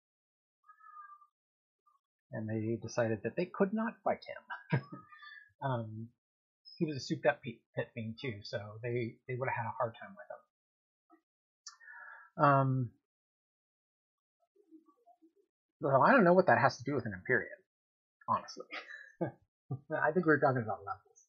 And 2.32 2.48
they 2.48 2.78
decided 2.80 3.20
that 3.24 3.36
they 3.36 3.46
could 3.46 3.74
not 3.74 3.94
fight 4.02 4.24
him. 4.24 4.80
um, 5.62 6.08
he 6.82 6.86
was 6.86 6.96
a 6.96 7.00
souped 7.00 7.26
up 7.26 7.40
pit 7.42 7.88
fiend 7.94 8.16
too, 8.20 8.40
so 8.42 8.58
they 8.82 9.14
they 9.28 9.36
would 9.36 9.48
have 9.48 9.56
had 9.56 9.66
a 9.66 9.74
hard 9.78 9.94
time 10.00 10.16
with 10.16 10.26
him. 12.38 12.44
Um, 12.44 12.90
so 15.80 16.00
I 16.00 16.10
don't 16.12 16.24
know 16.24 16.32
what 16.32 16.46
that 16.46 16.58
has 16.58 16.76
to 16.78 16.84
do 16.84 16.94
with 16.94 17.06
an 17.06 17.12
Empyrean 17.12 17.62
honestly. 18.28 18.66
I 20.02 20.12
think 20.12 20.26
we 20.26 20.32
are 20.32 20.38
talking 20.38 20.62
about 20.62 20.80
levels. 20.84 21.26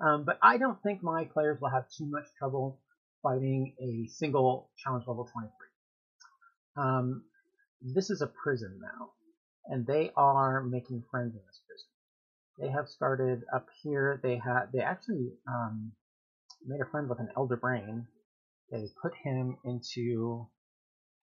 Um, 0.00 0.24
but 0.24 0.38
I 0.42 0.58
don't 0.58 0.80
think 0.82 1.02
my 1.02 1.24
players 1.24 1.60
will 1.60 1.70
have 1.70 1.84
too 1.96 2.06
much 2.06 2.24
trouble 2.38 2.80
fighting 3.22 3.74
a 3.80 4.08
single 4.08 4.70
challenge 4.78 5.04
level 5.06 5.28
23. 5.32 6.84
Um, 6.84 7.24
this 7.80 8.10
is 8.10 8.22
a 8.22 8.26
prison 8.26 8.80
now, 8.80 9.10
and 9.66 9.86
they 9.86 10.10
are 10.16 10.62
making 10.62 11.04
friends 11.10 11.34
in 11.34 11.40
this. 11.46 11.60
They 12.62 12.70
have 12.70 12.88
started 12.88 13.42
up 13.52 13.66
here. 13.82 14.20
They 14.22 14.38
had 14.38 14.66
they 14.72 14.78
actually 14.78 15.32
um, 15.48 15.90
made 16.64 16.80
a 16.80 16.88
friend 16.88 17.08
with 17.08 17.18
an 17.18 17.28
elder 17.36 17.56
brain. 17.56 18.06
They 18.70 18.86
put 19.02 19.12
him 19.24 19.56
into 19.64 20.46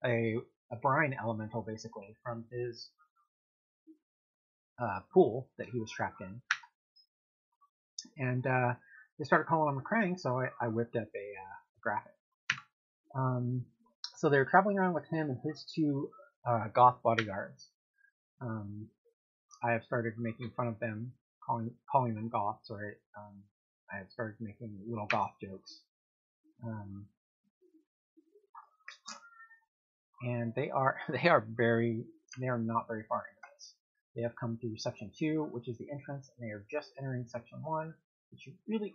a 0.04 0.34
a 0.72 0.76
brine 0.76 1.14
elemental 1.18 1.62
basically 1.62 2.16
from 2.24 2.44
his 2.50 2.90
uh, 4.82 5.00
pool 5.14 5.48
that 5.58 5.68
he 5.72 5.78
was 5.78 5.92
trapped 5.92 6.20
in. 6.20 6.40
And 8.16 8.44
uh, 8.44 8.74
they 9.18 9.24
started 9.24 9.46
calling 9.46 9.72
him 9.72 9.78
a 9.78 9.82
crank, 9.82 10.18
so 10.18 10.40
I, 10.40 10.48
I 10.60 10.68
whipped 10.68 10.96
up 10.96 11.02
a, 11.02 11.06
uh, 11.06 11.56
graphic. 11.80 12.12
Um, 13.14 13.64
so 14.16 14.28
they 14.28 14.38
were 14.38 14.44
traveling 14.44 14.78
around 14.78 14.94
with 14.94 15.08
him 15.08 15.30
and 15.30 15.38
his 15.44 15.64
two 15.72 16.10
uh, 16.46 16.66
goth 16.74 16.98
bodyguards. 17.02 17.68
Um, 18.40 18.88
I 19.62 19.72
have 19.72 19.84
started 19.84 20.14
making 20.18 20.52
fun 20.56 20.68
of 20.68 20.78
them, 20.78 21.12
calling 21.48 21.70
calling 21.90 22.14
them 22.14 22.28
goths, 22.28 22.70
right? 22.70 22.96
um, 23.16 23.42
I 23.92 23.96
have 23.98 24.10
started 24.10 24.36
making 24.40 24.78
little 24.86 25.06
goth 25.06 25.32
jokes. 25.42 25.80
Um, 26.62 27.06
and 30.22 30.52
they 30.54 30.70
are 30.70 30.96
they 31.08 31.28
are 31.28 31.44
very 31.56 32.04
they 32.38 32.48
are 32.48 32.58
not 32.58 32.86
very 32.86 33.04
far 33.08 33.24
into 33.28 33.54
this. 33.54 33.74
They 34.14 34.22
have 34.22 34.36
come 34.38 34.58
through 34.60 34.76
section 34.76 35.10
2, 35.18 35.48
which 35.52 35.68
is 35.68 35.78
the 35.78 35.90
entrance, 35.90 36.30
and 36.36 36.46
they 36.46 36.52
are 36.52 36.64
just 36.70 36.90
entering 36.98 37.24
section 37.26 37.62
1, 37.62 37.94
which 38.30 38.46
you 38.46 38.52
really, 38.66 38.94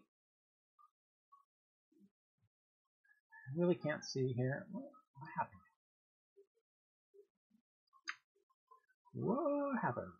really 3.55 3.75
can't 3.75 4.03
see 4.05 4.33
here. 4.35 4.67
What, 4.71 4.83
what 5.15 5.29
happened? 5.37 5.61
What 9.15 9.81
happened? 9.81 10.11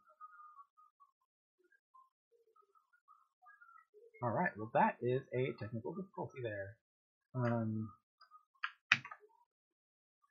Alright, 4.24 4.52
well 4.56 4.72
that 4.74 4.96
is 5.02 5.22
a 5.34 5.52
technical 5.60 5.94
difficulty 5.94 6.38
there. 6.42 6.78
Um, 7.36 7.90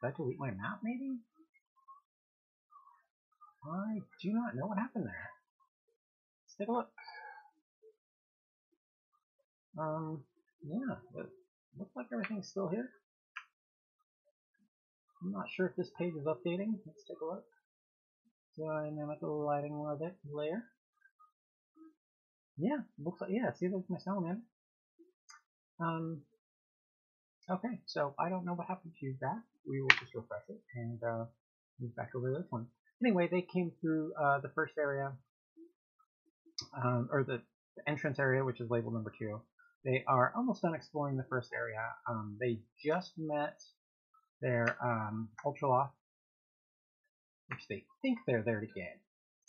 did 0.00 0.08
I 0.08 0.16
delete 0.16 0.38
my 0.38 0.50
map 0.50 0.78
maybe? 0.82 1.18
I 3.70 4.00
do 4.22 4.32
not 4.32 4.56
know 4.56 4.66
what 4.66 4.78
happened 4.78 5.04
there. 5.04 5.28
Let's 6.46 6.56
take 6.58 6.68
a 6.68 6.72
look. 6.72 6.88
Um, 9.78 10.24
yeah, 10.66 10.96
it 11.20 11.26
looks 11.78 11.94
like 11.94 12.06
everything's 12.14 12.48
still 12.48 12.68
here. 12.68 12.88
I'm 15.22 15.32
not 15.32 15.50
sure 15.54 15.66
if 15.66 15.76
this 15.76 15.90
page 15.98 16.14
is 16.14 16.24
updating. 16.24 16.78
Let's 16.86 17.04
take 17.06 17.20
a 17.20 17.26
look. 17.26 17.44
Dynamic 18.56 19.18
lighting 19.20 19.78
layer. 20.32 20.64
Yeah, 22.58 22.78
looks 23.02 23.20
like, 23.20 23.30
yeah, 23.32 23.52
see, 23.52 23.68
there's 23.68 23.88
my 23.88 23.98
salamander. 23.98 24.42
Um, 25.80 26.22
okay, 27.50 27.80
so 27.86 28.14
I 28.18 28.28
don't 28.28 28.44
know 28.44 28.54
what 28.54 28.68
happened 28.68 28.92
to 29.00 29.14
that. 29.20 29.42
We 29.66 29.80
will 29.80 29.88
just 30.00 30.14
refresh 30.14 30.48
it 30.48 30.60
and 30.74 31.02
uh, 31.02 31.24
move 31.80 31.96
back 31.96 32.10
over 32.14 32.32
to 32.32 32.38
this 32.38 32.50
one 32.50 32.66
anyway, 33.04 33.28
they 33.30 33.42
came 33.42 33.72
through 33.80 34.12
uh, 34.20 34.40
the 34.40 34.50
first 34.54 34.74
area, 34.78 35.12
um, 36.76 37.08
or 37.10 37.24
the, 37.24 37.42
the, 37.76 37.88
entrance 37.88 38.18
area, 38.18 38.44
which 38.44 38.60
is 38.60 38.70
labeled 38.70 38.94
number 38.94 39.12
two. 39.18 39.40
They 39.84 40.04
are 40.06 40.32
almost 40.36 40.62
done 40.62 40.74
exploring 40.74 41.16
the 41.16 41.26
first 41.28 41.50
area. 41.52 41.80
Um, 42.08 42.36
they 42.40 42.60
just 42.84 43.12
met 43.16 43.60
their 44.40 44.76
um, 44.82 45.28
Ultroloth, 45.44 45.90
which 47.48 47.66
they 47.68 47.84
think 48.00 48.18
they're 48.26 48.44
there 48.44 48.60
to 48.60 48.66
get. 48.66 49.00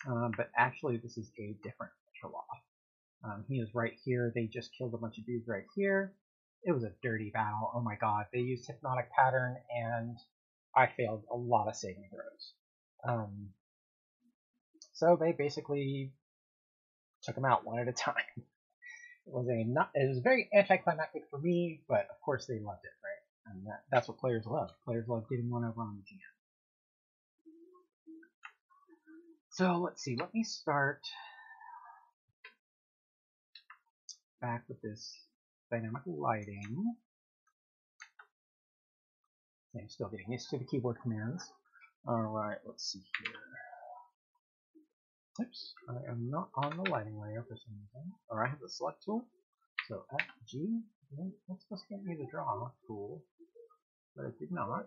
Um, 0.07 0.31
but 0.36 0.50
actually, 0.57 0.98
this 0.98 1.17
is 1.17 1.31
a 1.39 1.55
different 1.63 1.91
ultra 2.24 2.38
Ultroloth. 2.38 2.72
Um, 3.23 3.45
he 3.47 3.55
is 3.55 3.69
right 3.73 3.93
here. 4.03 4.31
They 4.35 4.47
just 4.51 4.71
killed 4.77 4.93
a 4.93 4.97
bunch 4.97 5.17
of 5.17 5.25
dudes 5.25 5.47
right 5.47 5.63
here. 5.75 6.13
It 6.63 6.71
was 6.71 6.83
a 6.83 6.91
dirty 7.01 7.31
battle. 7.33 7.71
Oh 7.73 7.81
my 7.81 7.95
god. 7.95 8.25
They 8.33 8.39
used 8.39 8.67
Hypnotic 8.67 9.09
Pattern, 9.11 9.55
and 9.73 10.17
I 10.75 10.87
failed 10.87 11.23
a 11.31 11.35
lot 11.35 11.67
of 11.67 11.75
saving 11.75 12.09
throws. 12.11 12.53
Um, 13.07 13.49
so 14.93 15.17
they 15.19 15.31
basically 15.31 16.11
took 17.23 17.35
them 17.35 17.45
out 17.45 17.65
one 17.65 17.79
at 17.79 17.87
a 17.87 17.91
time. 17.97 18.15
It 18.35 19.33
was 19.33 19.47
a 19.47 19.63
not, 19.63 19.89
it 19.93 20.09
was 20.09 20.19
very 20.19 20.49
anticlimactic 20.53 21.23
for 21.29 21.39
me, 21.39 21.81
but 21.87 22.01
of 22.09 22.19
course 22.25 22.45
they 22.45 22.59
loved 22.59 22.83
it, 22.83 22.91
right? 23.03 23.53
And 23.53 23.65
that, 23.67 23.83
that's 23.91 24.07
what 24.07 24.19
players 24.19 24.45
love. 24.45 24.69
Players 24.85 25.07
love 25.07 25.25
getting 25.29 25.49
one 25.49 25.63
over 25.63 25.81
on 25.81 25.95
the 25.97 26.01
GM. 26.01 26.33
So 29.51 29.77
let's 29.77 30.01
see. 30.01 30.17
Let 30.19 30.33
me 30.33 30.43
start 30.43 30.99
back 34.43 34.63
with 34.67 34.81
this 34.81 35.09
dynamic 35.71 36.01
lighting. 36.05 36.95
I'm 39.73 39.88
still 39.88 40.09
getting 40.09 40.31
used 40.33 40.50
to 40.50 40.57
the 40.57 40.65
keyboard 40.65 40.97
commands. 41.01 41.50
Alright, 42.05 42.57
let's 42.65 42.91
see 42.91 43.00
here. 43.23 43.33
Oops, 45.41 45.73
I 45.89 46.12
am 46.12 46.29
not 46.29 46.50
on 46.55 46.75
the 46.75 46.89
lighting 46.91 47.17
layer 47.17 47.45
for 47.47 47.55
some 47.55 47.73
reason. 47.73 48.12
Or 48.29 48.45
I 48.45 48.50
have 48.50 48.59
the 48.62 48.67
select 48.67 48.97
tool. 49.05 49.25
So 49.88 50.03
G, 50.45 50.81
it's 51.17 51.63
supposed 51.63 51.85
to 51.88 51.95
get 51.95 52.03
me 52.03 52.17
the 52.19 52.27
draw 52.29 52.69
tool, 52.85 53.23
but 54.15 54.25
it 54.25 54.38
did 54.39 54.51
not. 54.51 54.83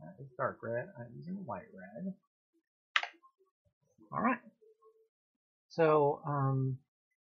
That 0.00 0.16
is 0.20 0.28
dark 0.36 0.58
red. 0.60 0.88
I'm 0.98 1.06
using 1.16 1.44
light 1.46 1.70
red. 1.72 2.12
Alright. 4.12 4.40
So, 5.68 6.20
um, 6.26 6.76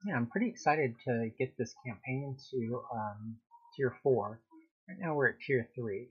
yeah, 0.05 0.15
I'm 0.15 0.27
pretty 0.27 0.47
excited 0.49 0.95
to 1.05 1.29
get 1.37 1.57
this 1.57 1.73
campaign 1.85 2.37
to 2.51 2.81
um, 2.93 3.37
tier 3.75 3.93
4. 4.03 4.39
Right 4.89 4.97
now 4.99 5.15
we're 5.15 5.29
at 5.29 5.39
tier 5.45 5.67
3. 5.75 6.09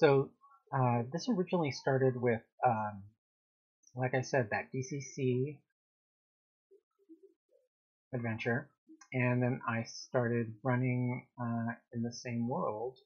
So 0.00 0.30
uh, 0.72 1.02
this 1.12 1.28
originally 1.28 1.72
started 1.72 2.18
with, 2.18 2.40
um, 2.66 3.02
like 3.94 4.14
I 4.14 4.22
said, 4.22 4.48
that 4.50 4.68
DCC 4.74 5.58
adventure, 8.14 8.70
and 9.12 9.42
then 9.42 9.60
I 9.68 9.82
started 9.82 10.54
running 10.62 11.26
uh, 11.38 11.72
in 11.92 12.02
the 12.02 12.14
same 12.14 12.48
world 12.48 12.96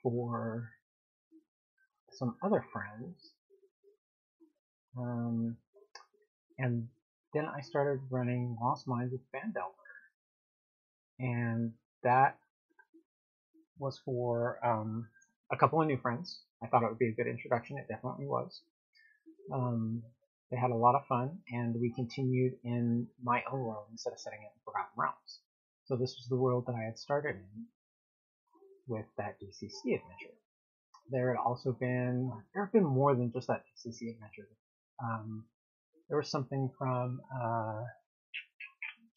for 0.00 0.70
some 2.12 2.36
other 2.40 2.64
friends. 2.72 3.32
Um, 4.96 5.56
and 6.58 6.88
then 7.32 7.46
I 7.46 7.60
started 7.60 8.00
running 8.10 8.56
Lost 8.60 8.86
Mines 8.86 9.12
with 9.12 9.20
Phandelver. 9.34 9.70
And 11.18 11.72
that 12.02 12.38
was 13.78 13.98
for 14.04 14.58
um, 14.64 15.08
a 15.50 15.56
couple 15.56 15.80
of 15.80 15.86
new 15.86 15.98
friends. 15.98 16.42
I 16.62 16.66
thought 16.66 16.82
it 16.82 16.88
would 16.88 16.98
be 16.98 17.08
a 17.08 17.14
good 17.14 17.26
introduction. 17.26 17.78
It 17.78 17.88
definitely 17.88 18.26
was. 18.26 18.60
Um, 19.52 20.02
they 20.50 20.56
had 20.56 20.70
a 20.70 20.76
lot 20.76 20.94
of 20.94 21.06
fun, 21.06 21.38
and 21.50 21.74
we 21.80 21.92
continued 21.94 22.54
in 22.64 23.06
my 23.22 23.42
own 23.50 23.60
world 23.60 23.86
instead 23.90 24.12
of 24.12 24.18
setting 24.18 24.40
it 24.40 24.52
in 24.54 24.60
Forgotten 24.64 24.90
Realms. 24.96 25.40
So 25.86 25.96
this 25.96 26.16
was 26.16 26.26
the 26.28 26.36
world 26.36 26.64
that 26.66 26.74
I 26.74 26.84
had 26.84 26.98
started 26.98 27.36
in 27.36 27.66
with 28.86 29.06
that 29.16 29.36
DCC 29.40 29.94
adventure. 29.94 30.34
There 31.10 31.34
had 31.34 31.40
also 31.40 31.72
been 31.72 32.30
there 32.54 32.64
have 32.64 32.72
been 32.72 32.84
more 32.84 33.14
than 33.14 33.32
just 33.32 33.48
that 33.48 33.64
DCC 33.66 34.14
adventure. 34.14 34.48
Um, 35.02 35.44
there 36.08 36.18
was 36.18 36.30
something 36.30 36.70
from 36.78 37.20
uh, 37.34 37.82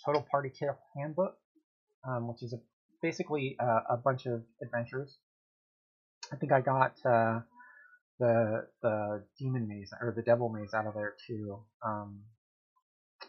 Total 0.06 0.26
Party 0.30 0.50
Kill 0.50 0.78
Handbook, 0.96 1.36
um, 2.08 2.28
which 2.28 2.44
is 2.44 2.54
a, 2.54 2.58
basically 3.02 3.58
a, 3.60 3.94
a, 3.94 3.98
bunch 3.98 4.26
of 4.26 4.44
adventures. 4.62 5.18
I 6.32 6.36
think 6.38 6.52
I 6.52 6.62
got 6.62 6.94
uh, 7.06 7.40
the 8.20 8.68
the 8.82 9.24
demon 9.40 9.68
maze 9.68 9.92
or 10.00 10.14
the 10.16 10.22
devil 10.22 10.50
maze 10.50 10.74
out 10.74 10.88
of 10.88 10.94
there 10.94 11.16
too. 11.28 11.60
Um, 11.86 12.22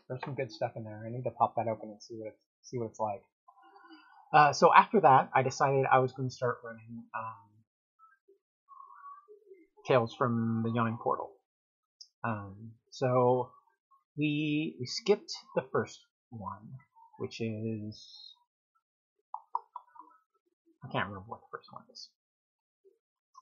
there's 0.09 0.21
some 0.25 0.35
good 0.35 0.53
stuff 0.53 0.73
in 0.77 0.85
there. 0.85 1.03
I 1.07 1.11
need 1.11 1.25
to 1.25 1.31
pop 1.31 1.55
that 1.57 1.69
open 1.69 1.91
and 1.91 2.03
see 2.03 2.15
what 2.17 2.29
it's, 2.29 2.39
see 2.63 2.79
what 2.79 2.91
it's 2.91 3.01
like. 3.01 3.23
Uh, 4.33 4.53
so 4.53 4.73
after 4.75 5.01
that, 5.01 5.31
I 5.35 5.43
decided 5.43 5.87
I 5.91 6.01
was 6.01 6.13
going 6.13 6.29
to 6.29 6.35
start 6.35 6.59
running 6.65 7.05
um, 7.17 7.55
Tales 9.87 10.15
from 10.15 10.63
the 10.65 10.73
Yawning 10.73 10.99
Portal. 11.01 11.31
Um, 12.25 12.73
so 12.91 13.51
we 14.17 14.77
we 14.81 14.87
skipped 14.87 15.33
the 15.55 15.65
first 15.71 16.01
one, 16.31 16.69
which 17.19 17.41
is 17.41 18.33
I 20.83 20.89
can't 20.91 21.07
remember 21.09 21.27
what 21.29 21.41
the 21.41 21.57
first 21.57 21.71
one 21.71 21.83
is. 21.93 22.09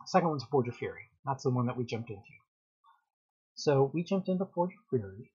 The 0.01 0.09
second 0.09 0.31
one's 0.31 0.45
Forge 0.45 0.69
of 0.69 0.77
Fury. 0.77 1.11
That's 1.25 1.45
the 1.45 1.51
one 1.51 1.67
that 1.67 1.77
we 1.77 1.85
jumped 1.85 2.11
into. 2.11 2.23
So 3.55 3.91
we 3.95 4.03
jumped 4.03 4.29
into 4.29 4.47
Forge 4.47 4.73
of 4.73 4.89
Fury, 4.91 5.31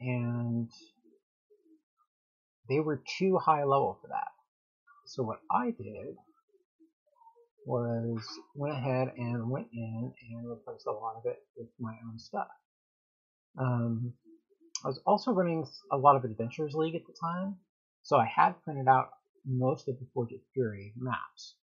and 0.00 0.70
they 2.70 2.80
were 2.80 3.02
too 3.18 3.36
high 3.36 3.64
level 3.64 3.98
for 4.00 4.08
that. 4.08 4.28
So 5.04 5.22
what 5.22 5.40
I 5.50 5.72
did 5.72 6.16
was 7.66 8.26
went 8.54 8.74
ahead 8.74 9.12
and 9.16 9.50
went 9.50 9.68
in 9.72 10.12
and 10.30 10.48
replaced 10.48 10.86
a 10.86 10.92
lot 10.92 11.16
of 11.16 11.26
it 11.26 11.38
with 11.56 11.68
my 11.78 11.94
own 12.06 12.18
stuff. 12.18 12.48
Um, 13.58 14.12
I 14.84 14.88
was 14.88 15.00
also 15.06 15.32
running 15.32 15.66
a 15.92 15.96
lot 15.96 16.16
of 16.16 16.24
Adventurers 16.24 16.74
League 16.74 16.94
at 16.94 17.06
the 17.06 17.14
time, 17.20 17.56
so 18.02 18.16
I 18.16 18.26
had 18.26 18.62
printed 18.62 18.88
out 18.88 19.10
most 19.44 19.88
of 19.88 19.98
the 19.98 20.06
Forge 20.14 20.32
of 20.32 20.40
Fury 20.54 20.94
maps. 20.96 21.56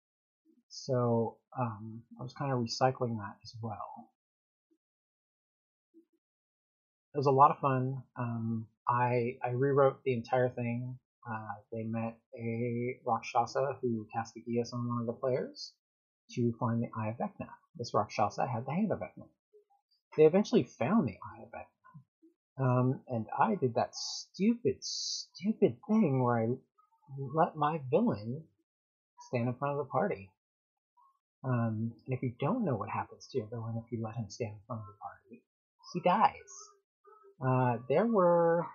So 0.70 1.38
um, 1.58 2.02
I 2.20 2.24
was 2.24 2.34
kind 2.34 2.52
of 2.52 2.60
recycling 2.60 3.18
that 3.18 3.38
as 3.44 3.54
well. 3.62 4.12
It 7.16 7.18
was 7.18 7.26
a 7.26 7.32
lot 7.32 7.50
of 7.50 7.58
fun. 7.58 8.04
Um, 8.16 8.68
I, 8.88 9.38
I 9.44 9.50
rewrote 9.50 10.04
the 10.04 10.14
entire 10.14 10.50
thing. 10.50 11.00
Uh, 11.28 11.56
they 11.72 11.84
met 11.84 12.18
a 12.38 13.00
Rakshasa 13.06 13.78
who 13.82 14.08
cast 14.14 14.38
a 14.38 14.40
Geas 14.40 14.72
on 14.72 14.88
one 14.88 15.02
of 15.02 15.08
the 15.08 15.14
players 15.14 15.74
to 16.32 16.54
find 16.60 16.82
the 16.82 16.90
Eye 16.98 17.10
of 17.10 17.18
Vecna. 17.18 17.50
This 17.76 17.94
Rakshasa 17.94 18.48
had 18.48 18.66
the 18.66 18.74
hand 18.74 18.92
of 18.92 19.00
Vecna. 19.00 19.28
They 20.18 20.26
eventually 20.26 20.64
found 20.64 21.08
the 21.08 21.14
Eye 21.14 21.44
of 21.44 21.52
Vecna. 21.52 21.68
Um, 22.60 23.02
and 23.08 23.28
I 23.38 23.56
did 23.56 23.76
that 23.76 23.96
stupid, 23.96 24.78
stupid 24.84 25.78
thing 25.88 26.24
where 26.24 26.40
I 26.40 26.48
let 27.36 27.56
my 27.56 27.82
villain 27.92 28.44
stand 29.28 29.48
in 29.48 29.54
front 29.56 29.80
of 29.80 29.86
the 29.86 29.92
party. 29.92 30.32
Um, 31.44 31.94
and 32.06 32.14
if 32.14 32.24
you 32.24 32.34
don't 32.40 32.66
know 32.66 32.76
what 32.76 32.90
happens 32.90 33.28
to 33.28 33.38
your 33.38 33.48
villain 33.48 33.82
if 33.84 33.92
you 33.92 34.04
let 34.04 34.16
him 34.16 34.30
stand 34.30 34.54
in 34.54 34.60
front 34.66 34.82
of 34.82 34.88
the 34.88 35.00
party, 35.00 35.44
he 35.94 36.00
dies. 36.02 36.52
Uh, 37.46 37.78
there 37.88 38.08
were 38.08 38.66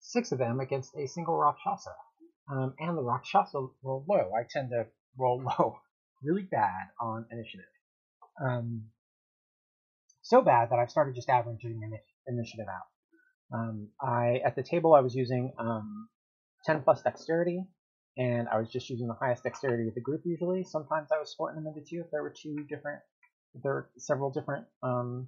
six 0.00 0.32
of 0.32 0.38
them 0.38 0.60
against 0.60 0.96
a 0.96 1.06
single 1.06 1.36
Rakshasa. 1.36 1.94
Um, 2.50 2.74
and 2.78 2.96
the 2.96 3.02
Rakshasa 3.02 3.66
rolled 3.82 4.06
low. 4.08 4.30
I 4.38 4.44
tend 4.48 4.70
to 4.70 4.86
roll 5.18 5.42
low 5.58 5.78
really 6.24 6.42
bad 6.42 6.88
on 7.00 7.26
initiative. 7.30 7.66
Um, 8.42 8.84
so 10.22 10.42
bad 10.42 10.70
that 10.70 10.78
I've 10.78 10.90
started 10.90 11.14
just 11.14 11.28
averaging 11.28 11.80
initiative 12.26 12.66
out. 12.68 13.56
Um, 13.56 13.88
I 14.00 14.40
at 14.44 14.56
the 14.56 14.62
table 14.62 14.94
I 14.94 15.00
was 15.00 15.14
using 15.14 15.52
um, 15.58 16.08
10 16.64 16.82
plus 16.82 17.02
dexterity, 17.02 17.62
and 18.16 18.48
I 18.48 18.58
was 18.58 18.70
just 18.70 18.88
using 18.88 19.06
the 19.06 19.14
highest 19.14 19.42
dexterity 19.42 19.88
of 19.88 19.94
the 19.94 20.00
group 20.00 20.22
usually. 20.24 20.64
Sometimes 20.64 21.08
I 21.12 21.18
was 21.18 21.30
splitting 21.30 21.62
them 21.62 21.72
into 21.74 21.86
two 21.88 22.02
if 22.04 22.10
there 22.10 22.22
were 22.22 22.34
two 22.34 22.56
different, 22.68 23.00
if 23.54 23.62
there 23.62 23.72
were 23.72 23.90
several 23.98 24.30
different 24.30 24.64
um, 24.82 25.26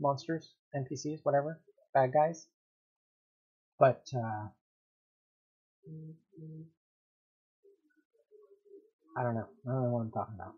monsters, 0.00 0.54
NPCs, 0.74 1.20
whatever, 1.22 1.60
bad 1.92 2.12
guys. 2.12 2.46
But 3.78 4.02
uh, 4.16 4.48
I 9.16 9.22
don't 9.22 9.34
know. 9.34 9.46
I 9.66 9.72
don't 9.72 9.82
know 9.84 9.90
what 9.90 10.00
I'm 10.00 10.10
talking 10.10 10.34
about. 10.34 10.54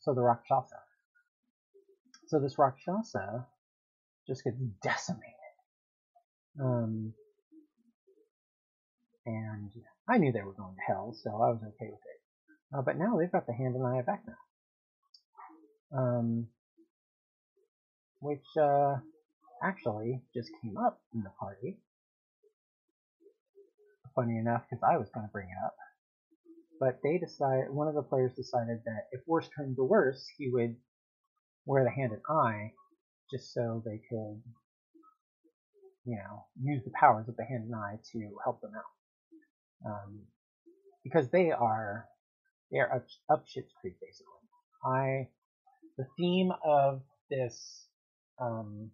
So 0.00 0.14
the 0.14 0.22
Rakshasa. 0.22 0.76
So 2.26 2.40
this 2.40 2.58
Rakshasa 2.58 3.46
just 4.26 4.44
gets 4.44 4.56
decimated. 4.82 5.34
Um, 6.60 7.12
and 9.26 9.70
I 10.08 10.18
knew 10.18 10.32
they 10.32 10.42
were 10.42 10.52
going 10.54 10.74
to 10.74 10.82
hell, 10.86 11.14
so 11.22 11.30
I 11.30 11.50
was 11.50 11.60
okay 11.62 11.90
with 11.90 12.00
it. 12.00 12.76
Uh, 12.76 12.82
but 12.82 12.98
now 12.98 13.16
they've 13.16 13.30
got 13.30 13.46
the 13.46 13.54
hand 13.54 13.74
and 13.76 13.86
eye 13.86 14.00
of 14.00 14.06
now. 14.06 15.98
Um, 15.98 16.48
which 18.20 18.44
uh, 18.60 18.96
actually 19.62 20.22
just 20.34 20.50
came 20.62 20.76
up 20.76 21.00
in 21.14 21.22
the 21.22 21.30
party 21.38 21.78
funny 24.18 24.36
enough 24.36 24.62
because 24.68 24.82
I 24.82 24.96
was 24.96 25.08
going 25.14 25.26
to 25.26 25.32
bring 25.32 25.46
it 25.46 25.64
up. 25.64 25.76
But 26.80 26.98
they 27.04 27.18
decided, 27.18 27.70
one 27.70 27.88
of 27.88 27.94
the 27.94 28.02
players 28.02 28.32
decided 28.34 28.80
that 28.84 29.06
if 29.12 29.20
worse 29.26 29.48
came 29.56 29.74
to 29.76 29.84
worse, 29.84 30.26
he 30.36 30.50
would 30.50 30.76
wear 31.66 31.84
the 31.84 31.90
hand 31.90 32.12
and 32.12 32.22
eye 32.28 32.72
just 33.30 33.52
so 33.52 33.82
they 33.84 34.00
could, 34.08 34.42
you 36.04 36.16
know, 36.16 36.46
use 36.60 36.82
the 36.84 36.92
powers 36.98 37.28
of 37.28 37.36
the 37.36 37.44
hand 37.44 37.64
and 37.64 37.74
eye 37.74 37.98
to 38.12 38.30
help 38.42 38.60
them 38.60 38.72
out. 38.76 39.90
Um, 39.90 40.20
because 41.04 41.30
they 41.30 41.52
are, 41.52 42.06
they 42.72 42.78
are 42.78 42.92
up, 42.92 43.06
up 43.30 43.44
Shit's 43.46 43.72
Creek 43.80 43.94
basically. 44.00 44.26
I, 44.84 45.28
the 45.96 46.06
theme 46.18 46.52
of 46.64 47.02
this 47.30 47.86
um, 48.40 48.90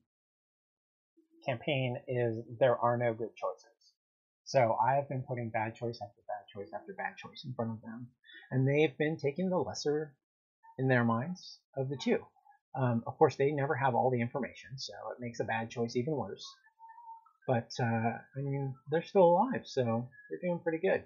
campaign 1.47 1.99
is 2.09 2.39
there 2.59 2.77
are 2.77 2.97
no 2.97 3.13
good 3.15 3.35
choices. 3.37 3.74
So 4.44 4.76
I 4.80 4.94
have 4.94 5.09
been 5.09 5.22
putting 5.22 5.48
bad 5.48 5.74
choice 5.74 5.98
after 6.02 6.22
bad 6.28 6.46
choice 6.52 6.70
after 6.74 6.92
bad 6.92 7.16
choice 7.16 7.44
in 7.44 7.54
front 7.54 7.72
of 7.72 7.80
them, 7.83 8.09
and 8.50 8.68
they've 8.68 8.96
been 8.98 9.16
taking 9.16 9.48
the 9.48 9.59
lesser 9.59 10.14
in 10.78 10.87
their 10.88 11.04
minds 11.04 11.61
of 11.76 11.88
the 11.88 11.96
two. 11.96 12.18
Um, 12.74 13.02
of 13.07 13.16
course, 13.16 13.37
they 13.37 13.52
never 13.52 13.74
have 13.74 13.94
all 13.94 14.11
the 14.11 14.20
information, 14.20 14.76
so 14.76 14.92
it 15.12 15.20
makes 15.20 15.40
a 15.40 15.44
bad 15.44 15.70
choice 15.70 15.96
even 15.96 16.14
worse. 16.14 16.44
But 17.46 17.70
uh, 17.80 17.85
I 17.85 18.40
mean, 18.40 18.74
they're 18.90 19.02
still 19.02 19.24
alive, 19.24 19.62
so 19.64 20.09
they're 20.28 20.40
doing 20.40 20.61
pretty 20.61 20.78
good. 20.78 21.04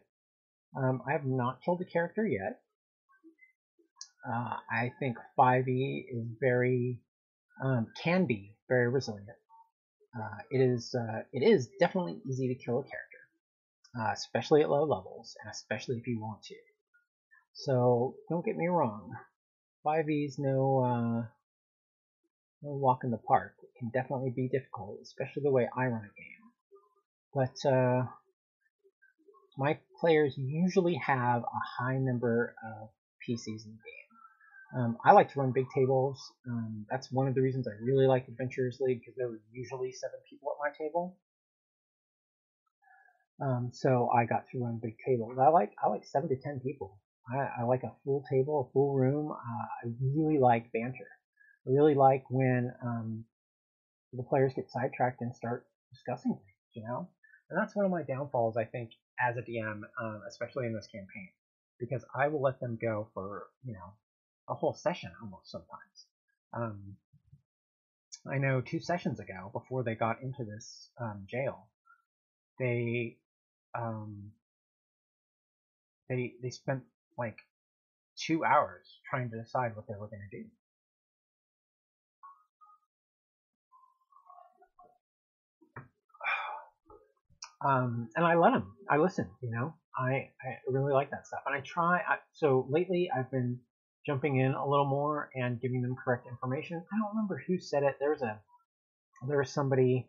Um, 0.76 1.02
I 1.06 1.12
have 1.12 1.24
not 1.24 1.62
killed 1.62 1.80
a 1.80 1.84
character 1.84 2.26
yet. 2.26 2.60
Uh, 4.28 4.56
I 4.70 4.92
think 4.98 5.16
5e 5.38 6.06
is 6.10 6.26
very 6.40 7.00
um, 7.62 7.86
can 8.02 8.26
be 8.26 8.56
very 8.68 8.88
resilient. 8.88 9.38
Uh, 10.16 10.38
it 10.50 10.60
is 10.60 10.94
uh, 10.94 11.22
it 11.32 11.42
is 11.42 11.68
definitely 11.78 12.20
easy 12.28 12.48
to 12.48 12.64
kill 12.64 12.80
a 12.80 12.82
character 12.82 13.07
uh, 13.98 14.10
especially 14.12 14.62
at 14.62 14.70
low 14.70 14.84
levels, 14.84 15.36
and 15.42 15.50
especially 15.50 15.96
if 15.96 16.06
you 16.06 16.20
want 16.20 16.42
to. 16.44 16.54
So 17.54 18.14
don't 18.28 18.44
get 18.44 18.56
me 18.56 18.68
wrong, 18.68 19.12
5e's 19.86 20.38
no 20.38 20.78
uh, 20.80 21.26
no 22.62 22.70
walk 22.72 23.04
in 23.04 23.10
the 23.10 23.18
park. 23.18 23.54
It 23.62 23.78
can 23.78 23.90
definitely 23.90 24.30
be 24.34 24.48
difficult, 24.48 24.98
especially 25.02 25.42
the 25.42 25.50
way 25.50 25.68
I 25.76 25.86
run 25.86 26.02
a 26.04 26.14
game. 26.16 26.38
But 27.34 27.68
uh, 27.68 28.06
my 29.56 29.78
players 30.00 30.34
usually 30.36 30.94
have 30.94 31.42
a 31.42 31.82
high 31.82 31.98
number 31.98 32.54
of 32.64 32.88
PCs 33.28 33.64
in 33.66 33.72
the 33.72 33.84
game. 33.84 33.98
Um, 34.76 34.98
I 35.04 35.12
like 35.12 35.32
to 35.32 35.40
run 35.40 35.52
big 35.52 35.66
tables. 35.74 36.20
Um, 36.46 36.86
that's 36.90 37.10
one 37.10 37.26
of 37.26 37.34
the 37.34 37.40
reasons 37.40 37.66
I 37.66 37.82
really 37.82 38.06
like 38.06 38.28
Adventurers 38.28 38.78
League 38.80 39.00
because 39.00 39.14
there 39.16 39.28
were 39.28 39.40
usually 39.50 39.92
seven 39.92 40.20
people 40.28 40.50
at 40.52 40.70
my 40.70 40.76
table. 40.76 41.16
Um, 43.40 43.70
so 43.72 44.10
I 44.16 44.24
got 44.24 44.44
to 44.52 44.58
run 44.58 44.80
big 44.82 44.96
tables. 45.06 45.38
I 45.40 45.48
like 45.48 45.72
I 45.82 45.88
like 45.88 46.04
seven 46.04 46.28
to 46.28 46.36
ten 46.36 46.60
people. 46.60 46.98
I, 47.30 47.60
I 47.60 47.64
like 47.64 47.82
a 47.82 47.92
full 48.04 48.24
table, 48.30 48.68
a 48.68 48.72
full 48.72 48.94
room. 48.94 49.30
Uh, 49.30 49.34
I 49.34 49.92
really 50.00 50.38
like 50.38 50.72
banter. 50.72 51.08
I 51.66 51.70
really 51.70 51.94
like 51.94 52.24
when 52.30 52.72
um, 52.82 53.24
the 54.12 54.22
players 54.22 54.54
get 54.54 54.70
sidetracked 54.70 55.20
and 55.20 55.34
start 55.34 55.66
discussing 55.92 56.32
things, 56.32 56.72
you 56.72 56.82
know? 56.82 57.08
And 57.50 57.58
that's 57.60 57.76
one 57.76 57.84
of 57.84 57.90
my 57.90 58.02
downfalls, 58.02 58.56
I 58.56 58.64
think, 58.64 58.90
as 59.20 59.36
a 59.36 59.42
DM, 59.42 59.82
um, 60.00 60.22
especially 60.28 60.66
in 60.66 60.74
this 60.74 60.86
campaign, 60.86 61.28
because 61.78 62.04
I 62.14 62.28
will 62.28 62.42
let 62.42 62.60
them 62.60 62.78
go 62.80 63.08
for, 63.14 63.46
you 63.64 63.74
know, 63.74 63.94
a 64.48 64.54
whole 64.54 64.74
session 64.74 65.10
almost 65.22 65.50
sometimes. 65.50 66.06
Um, 66.54 66.96
I 68.30 68.38
know 68.38 68.60
two 68.60 68.80
sessions 68.80 69.20
ago, 69.20 69.50
before 69.52 69.82
they 69.82 69.94
got 69.94 70.22
into 70.22 70.44
this 70.44 70.90
um, 71.00 71.26
jail, 71.28 71.68
they 72.58 73.18
um, 73.74 74.32
they 76.08 76.34
they 76.42 76.50
spent 76.50 76.82
like 77.16 77.38
two 78.16 78.44
hours 78.44 78.86
trying 79.08 79.30
to 79.30 79.40
decide 79.40 79.76
what 79.76 79.86
they 79.86 79.94
were 79.94 80.08
going 80.08 80.26
to 80.30 80.38
do. 80.38 80.44
Um, 87.60 88.08
and 88.14 88.24
I 88.24 88.36
let 88.36 88.52
them. 88.52 88.76
I 88.88 88.98
listen. 88.98 89.28
You 89.42 89.50
know, 89.50 89.74
I 89.98 90.30
I 90.40 90.58
really 90.68 90.92
like 90.92 91.10
that 91.10 91.26
stuff, 91.26 91.40
and 91.44 91.56
I 91.56 91.60
try. 91.60 91.98
I, 91.98 92.18
so 92.32 92.68
lately, 92.70 93.10
I've 93.12 93.32
been 93.32 93.58
jumping 94.06 94.36
in 94.36 94.54
a 94.54 94.64
little 94.64 94.86
more 94.86 95.28
and 95.34 95.60
giving 95.60 95.82
them 95.82 95.96
correct 95.96 96.28
information. 96.28 96.76
I 96.92 96.98
don't 96.98 97.16
remember 97.16 97.42
who 97.46 97.58
said 97.58 97.82
it. 97.82 97.96
There's 97.98 98.22
a 98.22 98.38
there 99.26 99.38
was 99.38 99.50
somebody 99.50 100.08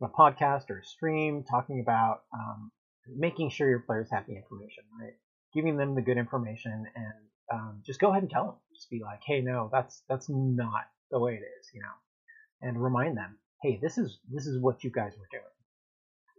on 0.00 0.08
a 0.08 0.12
podcast 0.12 0.70
or 0.70 0.78
a 0.78 0.84
stream 0.84 1.44
talking 1.50 1.80
about 1.80 2.22
um, 2.32 2.70
making 3.08 3.50
sure 3.50 3.68
your 3.68 3.80
players 3.80 4.08
have 4.10 4.26
the 4.26 4.36
information, 4.36 4.84
right? 5.00 5.14
Giving 5.54 5.76
them 5.76 5.94
the 5.94 6.02
good 6.02 6.18
information 6.18 6.86
and 6.94 7.14
um, 7.52 7.82
just 7.84 8.00
go 8.00 8.10
ahead 8.10 8.22
and 8.22 8.30
tell 8.30 8.46
them. 8.46 8.54
Just 8.74 8.90
be 8.90 9.00
like, 9.02 9.20
hey, 9.24 9.40
no, 9.40 9.68
that's 9.72 10.02
that's 10.08 10.28
not 10.28 10.84
the 11.10 11.18
way 11.18 11.34
it 11.34 11.44
is, 11.60 11.70
you 11.74 11.80
know, 11.80 12.68
and 12.68 12.82
remind 12.82 13.16
them, 13.16 13.36
hey, 13.62 13.78
this 13.82 13.98
is 13.98 14.18
this 14.32 14.46
is 14.46 14.60
what 14.60 14.82
you 14.82 14.90
guys 14.90 15.12
were 15.18 15.28
doing. 15.30 15.44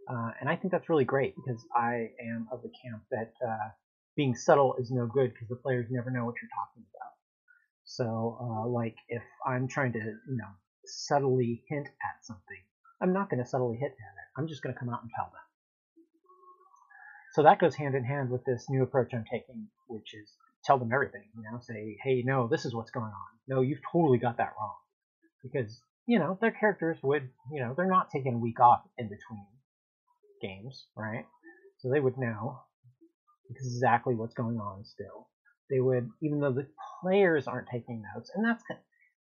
Uh, 0.08 0.30
and 0.40 0.48
I 0.48 0.56
think 0.56 0.72
that's 0.72 0.88
really 0.88 1.04
great 1.04 1.34
because 1.34 1.64
I 1.74 2.10
am 2.22 2.46
of 2.52 2.62
the 2.62 2.70
camp 2.84 3.02
that 3.10 3.32
uh, 3.44 3.70
being 4.16 4.34
subtle 4.34 4.76
is 4.78 4.90
no 4.90 5.06
good 5.06 5.32
because 5.32 5.48
the 5.48 5.56
players 5.56 5.86
never 5.90 6.10
know 6.10 6.24
what 6.24 6.36
you're 6.40 6.50
talking 6.54 6.84
about. 6.94 7.12
So, 7.84 8.38
uh, 8.40 8.68
like, 8.68 8.96
if 9.08 9.22
I'm 9.46 9.68
trying 9.68 9.92
to, 9.92 9.98
you 9.98 10.36
know, 10.36 10.48
subtly 10.84 11.62
hint 11.68 11.86
at 11.86 12.24
something, 12.24 12.62
I'm 13.00 13.12
not 13.12 13.30
going 13.30 13.42
to 13.42 13.48
subtly 13.48 13.76
hint 13.76 13.92
at 13.92 14.14
it. 14.14 14.28
I'm 14.36 14.48
just 14.48 14.62
going 14.62 14.74
to 14.74 14.78
come 14.78 14.90
out 14.90 15.02
and 15.02 15.10
tell 15.14 15.26
them. 15.26 15.45
So 17.36 17.42
that 17.42 17.58
goes 17.58 17.74
hand 17.74 17.94
in 17.94 18.02
hand 18.02 18.30
with 18.30 18.46
this 18.46 18.64
new 18.70 18.82
approach 18.82 19.12
I'm 19.12 19.26
taking, 19.30 19.68
which 19.88 20.14
is 20.14 20.32
tell 20.64 20.78
them 20.78 20.90
everything. 20.90 21.24
You 21.36 21.42
know, 21.42 21.58
say, 21.60 21.98
hey, 22.02 22.22
no, 22.24 22.48
this 22.48 22.64
is 22.64 22.74
what's 22.74 22.90
going 22.90 23.12
on. 23.12 23.12
No, 23.46 23.60
you've 23.60 23.82
totally 23.92 24.16
got 24.16 24.38
that 24.38 24.54
wrong. 24.58 24.72
Because, 25.42 25.78
you 26.06 26.18
know, 26.18 26.38
their 26.40 26.50
characters 26.50 26.96
would, 27.02 27.28
you 27.52 27.60
know, 27.60 27.74
they're 27.76 27.90
not 27.90 28.08
taking 28.10 28.32
a 28.32 28.38
week 28.38 28.58
off 28.58 28.80
in 28.96 29.10
between 29.10 29.44
games, 30.40 30.86
right? 30.96 31.26
So 31.80 31.90
they 31.90 32.00
would 32.00 32.16
know 32.16 32.58
exactly 33.50 34.14
what's 34.14 34.32
going 34.32 34.56
on 34.56 34.86
still. 34.86 35.28
They 35.68 35.80
would, 35.80 36.08
even 36.22 36.40
though 36.40 36.54
the 36.54 36.68
players 37.02 37.46
aren't 37.46 37.68
taking 37.70 38.02
notes, 38.14 38.30
and 38.34 38.46
that's 38.46 38.64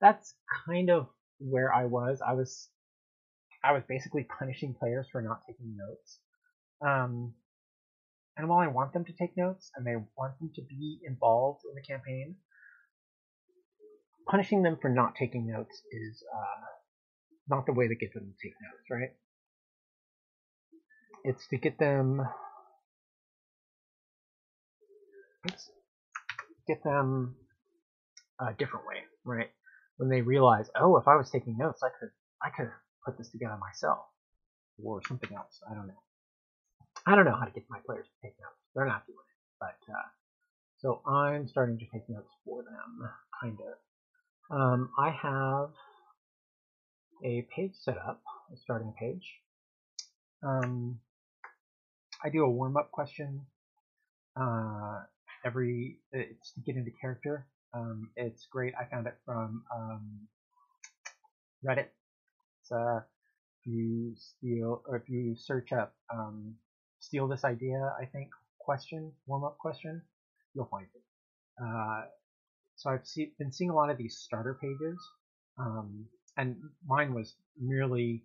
that's 0.00 0.34
kind 0.66 0.90
of 0.90 1.06
where 1.38 1.72
I 1.72 1.84
was. 1.84 2.20
I 2.26 2.32
was 2.32 2.70
I 3.62 3.70
was 3.70 3.84
basically 3.88 4.26
punishing 4.36 4.74
players 4.74 5.06
for 5.12 5.22
not 5.22 5.42
taking 5.46 5.76
notes. 5.76 6.18
Um, 6.84 7.34
and 8.40 8.48
while 8.48 8.61
I 8.61 8.68
want 8.68 8.94
them 8.94 9.05
to 9.05 9.12
take 9.12 9.37
notes 9.37 9.70
and 9.76 9.87
they 9.87 9.96
want 10.16 10.38
them 10.40 10.50
to 10.55 10.62
be 10.62 10.98
involved 11.05 11.61
in 11.68 11.74
the 11.74 11.83
campaign, 11.83 12.37
punishing 14.26 14.62
them 14.62 14.79
for 14.81 14.88
not 14.88 15.14
taking 15.14 15.46
notes 15.46 15.83
is 15.92 16.24
uh, 16.35 16.64
not 17.50 17.66
the 17.66 17.74
way 17.74 17.87
to 17.87 17.94
get 17.94 18.14
them 18.14 18.33
to 18.33 18.48
take 18.48 18.55
notes, 18.62 18.90
right? 18.90 19.11
It's 21.22 21.46
to 21.48 21.59
get 21.59 21.79
them 21.79 22.22
let's 25.44 25.70
get 26.66 26.83
them 26.83 27.37
a 28.40 28.55
different 28.55 28.87
way, 28.87 29.03
right? 29.26 29.50
When 29.98 30.09
they 30.09 30.22
realize, 30.22 30.70
oh, 30.81 30.96
if 30.96 31.07
I 31.07 31.16
was 31.16 31.29
taking 31.29 31.59
notes, 31.59 31.83
I 31.83 31.90
could 32.00 32.09
I 32.42 32.48
could 32.48 32.70
put 33.05 33.18
this 33.18 33.29
together 33.29 33.59
myself 33.61 33.98
or 34.83 35.03
something 35.07 35.37
else. 35.37 35.61
I 35.70 35.74
don't 35.74 35.88
know. 35.88 36.03
I 37.06 37.14
don't 37.14 37.24
know 37.24 37.36
how 37.36 37.44
to 37.44 37.50
get 37.50 37.64
my 37.70 37.78
players 37.86 38.06
to 38.06 38.26
take 38.28 38.38
notes. 38.40 38.60
They're 38.74 38.86
not 38.86 39.06
doing 39.06 39.18
it, 39.18 39.58
but 39.58 39.92
uh, 39.92 40.08
so 40.78 41.00
I'm 41.06 41.48
starting 41.48 41.78
to 41.78 41.86
take 41.92 42.08
notes 42.08 42.30
for 42.44 42.62
them, 42.62 43.10
kind 43.40 43.58
of. 43.60 44.56
Um, 44.56 44.90
I 44.98 45.10
have 45.10 45.70
a 47.24 47.46
page 47.54 47.72
set 47.78 47.96
up, 47.96 48.22
a 48.52 48.56
starting 48.56 48.92
page. 48.98 49.26
Um, 50.42 50.98
I 52.24 52.28
do 52.28 52.44
a 52.44 52.50
warm 52.50 52.76
up 52.76 52.90
question 52.90 53.46
uh, 54.36 55.00
every 55.44 55.98
it's 56.12 56.52
to 56.52 56.60
get 56.60 56.76
into 56.76 56.90
character. 57.00 57.46
Um, 57.72 58.10
it's 58.16 58.46
great. 58.50 58.74
I 58.80 58.84
found 58.84 59.06
it 59.06 59.16
from 59.24 59.64
um, 59.74 60.28
Reddit. 61.64 61.88
It's 62.60 62.72
uh, 62.72 63.00
if 63.60 63.72
you 63.72 64.14
steal 64.16 64.82
or 64.86 64.96
if 64.96 65.08
you 65.08 65.34
search 65.36 65.72
up 65.72 65.94
um, 66.12 66.54
steal 67.00 67.26
this 67.26 67.44
idea, 67.44 67.92
I 68.00 68.04
think 68.04 68.28
question 68.58 69.12
warm 69.26 69.44
up 69.44 69.58
question, 69.58 70.00
you'll 70.54 70.66
find 70.66 70.86
it. 70.94 71.02
Uh, 71.62 72.02
so 72.76 72.90
I've 72.90 73.06
see, 73.06 73.32
been 73.38 73.52
seeing 73.52 73.70
a 73.70 73.74
lot 73.74 73.90
of 73.90 73.98
these 73.98 74.16
starter 74.18 74.58
pages, 74.60 74.98
um, 75.58 76.06
and 76.36 76.56
mine 76.86 77.12
was 77.12 77.34
merely 77.60 78.24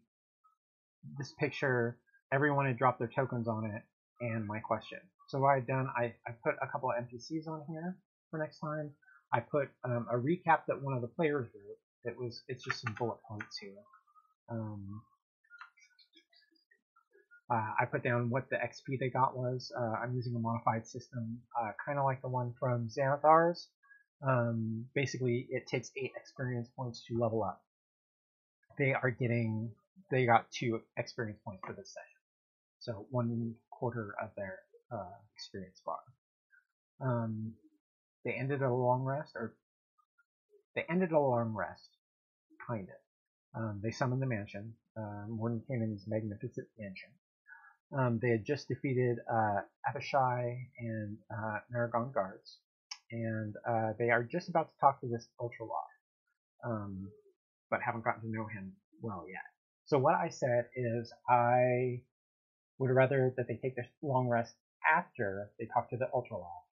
this 1.18 1.34
picture. 1.40 1.98
Everyone 2.32 2.66
had 2.66 2.78
dropped 2.78 3.00
their 3.00 3.12
tokens 3.14 3.48
on 3.48 3.66
it, 3.66 3.82
and 4.22 4.46
my 4.46 4.60
question. 4.60 5.00
So 5.28 5.40
what 5.40 5.56
I've 5.56 5.68
done, 5.68 5.88
I, 5.98 6.14
I 6.28 6.32
put 6.44 6.56
a 6.62 6.68
couple 6.68 6.90
of 6.92 6.98
NPCs 7.04 7.48
on 7.48 7.64
here 7.68 7.98
for 8.30 8.38
next 8.38 8.60
time. 8.60 8.92
I 9.34 9.40
put 9.40 9.70
um, 9.84 10.08
a 10.12 10.16
recap 10.16 10.60
that 10.68 10.82
one 10.82 10.94
of 10.94 11.02
the 11.02 11.08
players 11.08 11.48
wrote. 11.54 12.12
It 12.12 12.18
was 12.18 12.44
it's 12.48 12.64
just 12.64 12.82
some 12.82 12.96
bullet 12.98 13.18
points 13.28 13.58
here. 13.60 13.72
Um, 14.50 15.02
uh, 17.50 17.74
I 17.80 17.86
put 17.86 18.04
down 18.04 18.30
what 18.30 18.50
the 18.50 18.56
XP 18.56 19.00
they 19.00 19.10
got 19.10 19.38
was. 19.38 19.72
Uh, 19.78 19.94
I'm 20.04 20.16
using 20.16 20.36
a 20.36 20.40
modified 20.40 20.88
system, 20.88 21.40
uh, 21.60 21.72
kind 21.86 22.00
of 22.00 22.06
like 22.06 22.22
the 22.22 22.30
one 22.30 22.54
from 22.60 22.90
Xanathar's. 22.90 23.68
Um, 24.26 24.86
basically, 24.96 25.48
it 25.52 25.68
takes 25.68 25.92
eight 25.96 26.12
experience 26.16 26.70
points 26.76 27.04
to 27.08 27.20
level 27.20 27.44
up. 27.44 27.62
They 28.80 28.94
are 28.94 29.12
getting, 29.12 29.72
they 30.10 30.26
got 30.26 30.50
two 30.52 30.82
experience 30.98 31.40
points 31.46 31.62
for 31.66 31.74
this 31.74 31.94
session. 31.94 32.22
So 32.80 33.06
one 33.12 33.54
quarter 33.70 34.16
of 34.22 34.30
their 34.36 34.60
uh, 34.92 35.16
experience 35.36 35.82
bar. 35.86 36.00
Um, 37.00 37.54
they 38.24 38.32
ended 38.32 38.64
a 38.64 38.74
long 38.74 39.04
rest, 39.04 39.34
or 39.36 39.56
they 40.76 40.84
ended 40.90 41.12
a 41.12 41.20
long 41.20 41.54
rest, 41.54 41.90
kind 42.68 42.88
of. 42.90 43.62
Um, 43.62 43.80
they 43.84 43.92
summoned 43.92 44.22
the 44.22 44.26
mansion, 44.26 44.74
uh, 44.98 45.26
Cannon's 45.68 46.06
magnificent 46.08 46.68
mansion. 46.78 47.10
Um, 47.94 48.20
they 48.22 48.30
had 48.30 48.46
just 48.46 48.68
defeated 48.68 49.18
uh, 49.32 49.62
Abishai 49.88 50.70
and 50.80 51.18
uh, 51.32 51.60
Merregon 51.72 52.14
guards, 52.14 52.58
and 53.12 53.56
uh, 53.68 53.94
they 54.00 54.10
are 54.10 54.24
just 54.24 54.50
about 54.50 54.70
to 54.72 54.80
talk 54.80 55.02
to 55.02 55.08
this 55.08 55.28
Ultra 55.40 55.68
um, 56.66 57.10
but 57.70 57.82
haven't 57.82 58.04
gotten 58.04 58.22
to 58.22 58.30
know 58.30 58.48
him 58.48 58.74
well 59.02 59.26
yet. 59.28 59.44
So 59.86 60.00
what 60.00 60.16
I 60.16 60.30
said 60.30 60.66
is 60.76 61.14
I 61.30 62.02
would 62.80 62.92
rather 62.92 63.34
that 63.38 63.48
they 63.48 63.58
take 63.62 63.76
their 63.76 63.88
long 64.02 64.28
rest 64.28 64.56
after 64.96 65.52
they 65.60 65.68
talk 65.68 65.90
to 65.90 65.98
the 65.98 66.10
Ultroloth, 66.14 66.66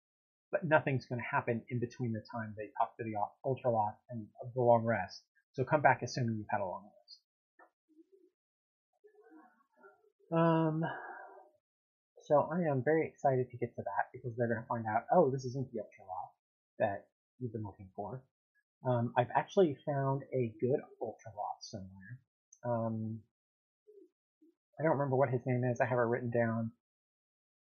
but 0.51 0.63
nothing's 0.63 1.05
going 1.05 1.19
to 1.19 1.35
happen 1.35 1.61
in 1.69 1.79
between 1.79 2.13
the 2.13 2.23
time 2.31 2.53
they 2.57 2.69
talk 2.77 2.95
to 2.97 3.03
the 3.03 3.15
Ultroloth 3.45 3.97
and 4.09 4.27
the 4.55 4.61
long 4.61 4.83
rest. 4.83 5.21
So 5.53 5.63
come 5.63 5.81
back 5.81 6.01
assuming 6.01 6.37
you've 6.37 6.47
had 6.49 6.61
a 6.61 6.65
long 6.65 6.83
rest. 6.83 7.19
Um, 10.31 10.83
so 12.23 12.49
I 12.51 12.61
am 12.69 12.83
very 12.83 13.07
excited 13.07 13.49
to 13.51 13.57
get 13.57 13.75
to 13.75 13.81
that 13.83 14.11
because 14.13 14.37
they're 14.37 14.47
going 14.47 14.61
to 14.61 14.67
find 14.67 14.85
out, 14.87 15.03
oh, 15.13 15.29
this 15.31 15.45
isn't 15.45 15.71
the 15.73 15.79
Ultroloth 15.79 16.31
that 16.79 17.05
you've 17.39 17.53
been 17.53 17.63
looking 17.63 17.89
for. 17.95 18.21
Um, 18.87 19.13
I've 19.17 19.31
actually 19.35 19.75
found 19.85 20.23
a 20.33 20.53
good 20.61 20.79
Ultroloth 21.01 21.61
somewhere. 21.61 22.19
Um, 22.65 23.19
I 24.79 24.83
don't 24.83 24.93
remember 24.93 25.15
what 25.15 25.29
his 25.29 25.41
name 25.45 25.63
is. 25.65 25.81
I 25.81 25.85
have 25.85 25.97
it 25.99 26.03
written 26.03 26.31
down. 26.31 26.71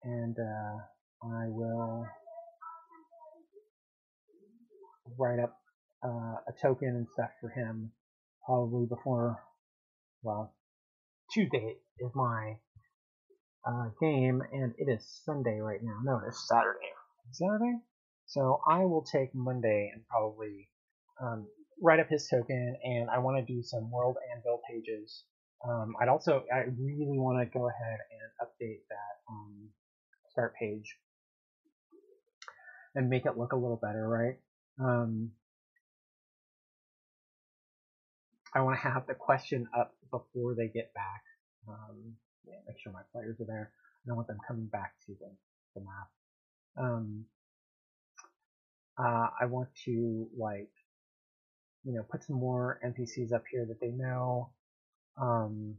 and 0.04 0.36
uh, 0.38 0.78
I 1.26 1.46
will 1.48 2.06
write 5.18 5.38
up 5.40 5.58
uh, 6.04 6.36
a 6.48 6.52
token 6.60 6.88
and 6.88 7.06
stuff 7.14 7.30
for 7.40 7.48
him 7.50 7.92
probably 8.44 8.86
before, 8.86 9.42
well, 10.22 10.54
Tuesday 11.32 11.76
is 11.98 12.10
my 12.14 12.56
uh, 13.66 13.88
game, 14.00 14.42
and 14.52 14.74
it 14.78 14.90
is 14.90 15.20
Sunday 15.24 15.58
right 15.60 15.80
now. 15.82 15.98
No, 16.04 16.20
it's 16.26 16.48
Saturday. 16.48 16.92
Saturday? 17.32 17.78
So 18.26 18.60
I 18.66 18.84
will 18.84 19.02
take 19.02 19.34
Monday 19.34 19.90
and 19.94 20.02
probably 20.08 20.68
um, 21.20 21.46
write 21.80 22.00
up 22.00 22.08
his 22.08 22.28
token, 22.28 22.76
and 22.82 23.10
I 23.10 23.18
want 23.18 23.44
to 23.44 23.52
do 23.52 23.62
some 23.62 23.90
world 23.90 24.16
anvil 24.34 24.60
pages. 24.68 25.24
Um, 25.66 25.94
I'd 26.00 26.08
also, 26.08 26.44
I 26.52 26.64
really 26.78 27.18
want 27.18 27.38
to 27.40 27.58
go 27.58 27.68
ahead 27.68 27.98
and 28.10 28.48
update 28.48 28.80
that 28.88 29.30
um, 29.30 29.68
start 30.30 30.54
page 30.60 30.96
and 32.94 33.08
make 33.08 33.26
it 33.26 33.38
look 33.38 33.52
a 33.52 33.56
little 33.56 33.80
better, 33.80 34.08
right? 34.08 34.36
Um, 34.78 35.32
I 38.54 38.60
want 38.60 38.76
to 38.80 38.88
have 38.88 39.06
the 39.06 39.14
question 39.14 39.68
up 39.78 39.94
before 40.10 40.54
they 40.54 40.68
get 40.68 40.92
back. 40.94 41.22
Um, 41.68 42.14
yeah, 42.46 42.56
make 42.66 42.78
sure 42.78 42.92
my 42.92 43.02
players 43.12 43.40
are 43.40 43.46
there. 43.46 43.72
I 44.04 44.08
don't 44.08 44.16
want 44.16 44.28
them 44.28 44.38
coming 44.46 44.66
back 44.66 44.92
to 45.06 45.12
the, 45.18 45.30
the 45.74 45.80
map. 45.80 46.08
Um, 46.78 47.24
uh, 48.98 49.28
I 49.40 49.46
want 49.46 49.68
to 49.84 50.28
like, 50.36 50.70
you 51.84 51.92
know, 51.94 52.02
put 52.10 52.24
some 52.24 52.36
more 52.36 52.80
NPCs 52.84 53.32
up 53.32 53.44
here 53.50 53.66
that 53.66 53.80
they 53.80 53.90
know. 53.90 54.50
Um, 55.20 55.74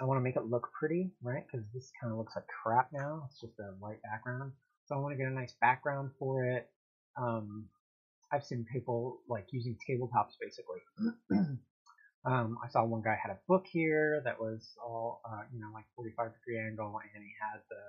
I 0.00 0.04
want 0.04 0.18
to 0.18 0.22
make 0.22 0.36
it 0.36 0.46
look 0.46 0.70
pretty, 0.78 1.10
right? 1.22 1.44
Because 1.46 1.66
this 1.72 1.92
kind 2.00 2.12
of 2.12 2.18
looks 2.18 2.34
like 2.34 2.46
crap 2.46 2.88
now. 2.92 3.28
It's 3.30 3.40
just 3.40 3.58
a 3.60 3.74
white 3.78 4.02
background. 4.02 4.52
So 4.86 4.94
I 4.94 4.98
want 4.98 5.12
to 5.12 5.18
get 5.18 5.30
a 5.30 5.34
nice 5.34 5.54
background 5.60 6.10
for 6.18 6.44
it. 6.44 6.68
Um, 7.16 7.66
I've 8.32 8.44
seen 8.44 8.66
people 8.72 9.20
like 9.28 9.46
using 9.52 9.76
tabletops 9.88 10.34
basically. 10.40 10.80
um, 12.24 12.58
I 12.64 12.68
saw 12.68 12.84
one 12.84 13.02
guy 13.02 13.18
had 13.20 13.32
a 13.32 13.38
book 13.46 13.66
here 13.66 14.22
that 14.24 14.40
was 14.40 14.74
all, 14.82 15.20
uh, 15.28 15.42
you 15.52 15.60
know, 15.60 15.68
like 15.74 15.84
45 15.96 16.32
degree 16.32 16.58
angle, 16.58 16.98
and 17.14 17.22
he 17.22 17.30
had 17.40 17.60
the, 17.68 17.82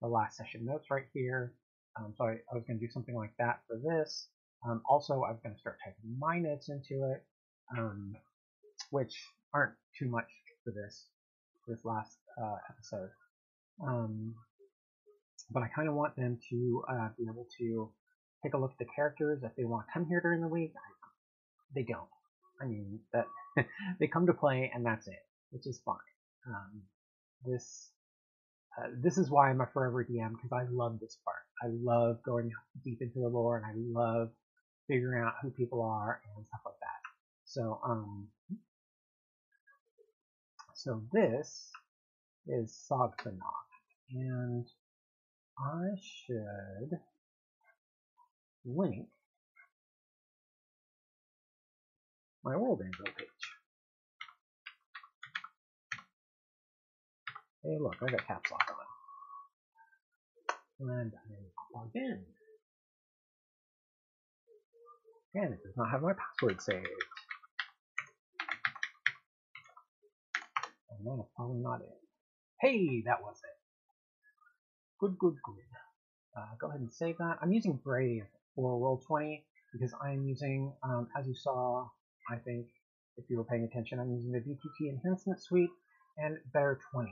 the 0.00 0.08
last 0.08 0.36
session 0.36 0.64
notes 0.64 0.86
right 0.90 1.04
here. 1.12 1.52
Um, 1.98 2.14
so 2.16 2.24
I, 2.24 2.32
I 2.50 2.54
was 2.54 2.64
going 2.66 2.78
to 2.78 2.86
do 2.86 2.90
something 2.90 3.14
like 3.14 3.34
that 3.38 3.60
for 3.68 3.76
this. 3.76 4.28
Um, 4.66 4.80
also, 4.88 5.22
I 5.22 5.30
was 5.30 5.40
going 5.42 5.54
to 5.54 5.60
start 5.60 5.78
typing 5.84 6.18
my 6.18 6.38
notes 6.38 6.70
into 6.70 7.12
it, 7.12 7.24
um, 7.76 8.16
which 8.90 9.14
aren't 9.52 9.74
too 9.98 10.08
much 10.08 10.28
for 10.64 10.72
this 10.72 11.08
for 11.64 11.74
this 11.74 11.84
last 11.84 12.16
uh, 12.42 12.56
episode. 12.70 13.10
Um, 13.86 14.34
but 15.50 15.62
I 15.62 15.68
kind 15.68 15.88
of 15.88 15.94
want 15.94 16.16
them 16.16 16.38
to 16.50 16.84
uh, 16.90 17.08
be 17.18 17.24
able 17.24 17.46
to 17.58 17.90
take 18.42 18.54
a 18.54 18.58
look 18.58 18.72
at 18.72 18.78
the 18.78 18.90
characters 18.96 19.42
if 19.42 19.54
they 19.56 19.64
want 19.64 19.86
to 19.86 19.92
come 19.92 20.06
here 20.06 20.20
during 20.20 20.40
the 20.40 20.48
week. 20.48 20.72
I, 20.74 21.08
they 21.74 21.82
don't. 21.82 22.08
I 22.60 22.66
mean, 22.66 23.00
that 23.12 23.26
they 24.00 24.06
come 24.06 24.26
to 24.26 24.34
play 24.34 24.70
and 24.74 24.84
that's 24.84 25.06
it, 25.08 25.24
which 25.50 25.66
is 25.66 25.80
fine. 25.84 25.96
Um, 26.46 26.82
this 27.44 27.90
uh, 28.78 28.88
this 29.02 29.18
is 29.18 29.30
why 29.30 29.50
I'm 29.50 29.60
a 29.60 29.66
forever 29.66 30.04
DM 30.04 30.32
because 30.32 30.52
I 30.52 30.64
love 30.70 30.98
this 31.00 31.18
part. 31.24 31.36
I 31.62 31.68
love 31.82 32.22
going 32.24 32.50
deep 32.84 32.98
into 33.00 33.20
the 33.20 33.28
lore 33.28 33.56
and 33.56 33.66
I 33.66 33.72
love 33.76 34.30
figuring 34.88 35.22
out 35.24 35.34
who 35.42 35.50
people 35.50 35.82
are 35.82 36.20
and 36.36 36.46
stuff 36.46 36.60
like 36.64 36.74
that. 36.80 37.00
So 37.44 37.80
um, 37.84 38.28
so 40.74 41.02
this 41.12 41.70
is 42.46 42.86
Sogfanok, 42.90 43.68
and 44.10 44.66
I 45.58 45.86
should 46.02 46.98
link 48.66 49.08
my 52.44 52.56
world 52.56 52.82
anvil 52.84 53.06
page. 53.16 53.26
Hey, 57.62 57.78
look, 57.80 57.96
I 58.02 58.10
got 58.10 58.26
caps 58.26 58.50
lock 58.50 58.66
on. 58.68 58.76
And 60.80 61.12
I'm 61.14 61.36
logged 61.74 61.96
in. 61.96 62.20
And 65.34 65.54
it 65.54 65.62
does 65.64 65.76
not 65.76 65.90
have 65.90 66.02
my 66.02 66.12
password 66.12 66.60
saved. 66.60 66.86
And 70.90 71.18
that's 71.18 71.30
probably 71.34 71.60
not 71.60 71.80
it. 71.80 71.98
Hey, 72.60 73.02
that 73.06 73.22
was 73.22 73.36
it. 73.36 73.58
Good, 75.00 75.16
good, 75.18 75.36
good. 75.42 75.64
Uh, 76.36 76.54
go 76.60 76.68
ahead 76.68 76.80
and 76.80 76.92
save 76.92 77.16
that. 77.18 77.38
I'm 77.40 77.52
using 77.52 77.80
Brave 77.82 78.24
for 78.54 78.78
Roll20 78.78 79.42
because 79.72 79.94
I'm 80.02 80.26
using, 80.26 80.72
um, 80.82 81.08
as 81.18 81.26
you 81.26 81.34
saw, 81.34 81.88
I 82.30 82.36
think, 82.36 82.66
if 83.16 83.24
you 83.28 83.36
were 83.36 83.44
paying 83.44 83.64
attention, 83.64 84.00
I'm 84.00 84.10
using 84.10 84.32
the 84.32 84.40
VTT 84.40 84.90
Enhancement 84.90 85.40
Suite 85.40 85.70
and 86.18 86.38
Better 86.52 86.80
20. 86.92 87.10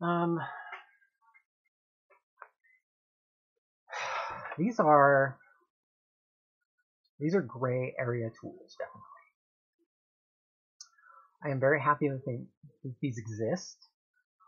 Um, 0.00 0.40
these 4.58 4.78
are 4.78 5.38
these 7.20 7.34
are 7.34 7.42
gray 7.42 7.94
area 7.98 8.30
tools, 8.40 8.76
definitely. 8.78 9.02
I 11.44 11.50
am 11.50 11.60
very 11.60 11.80
happy 11.80 12.08
that, 12.08 12.24
they, 12.24 12.40
that 12.84 12.94
these 13.00 13.18
exist. 13.18 13.76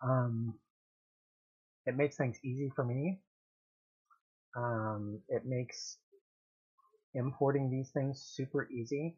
Um, 0.03 0.55
it 1.87 1.97
makes 1.97 2.17
things 2.17 2.39
easy 2.45 2.71
for 2.75 2.85
me. 2.85 3.21
Um, 4.57 5.21
it 5.29 5.43
makes 5.47 5.99
importing 7.15 7.71
these 7.71 7.91
things 7.91 8.23
super 8.35 8.69
easy. 8.71 9.17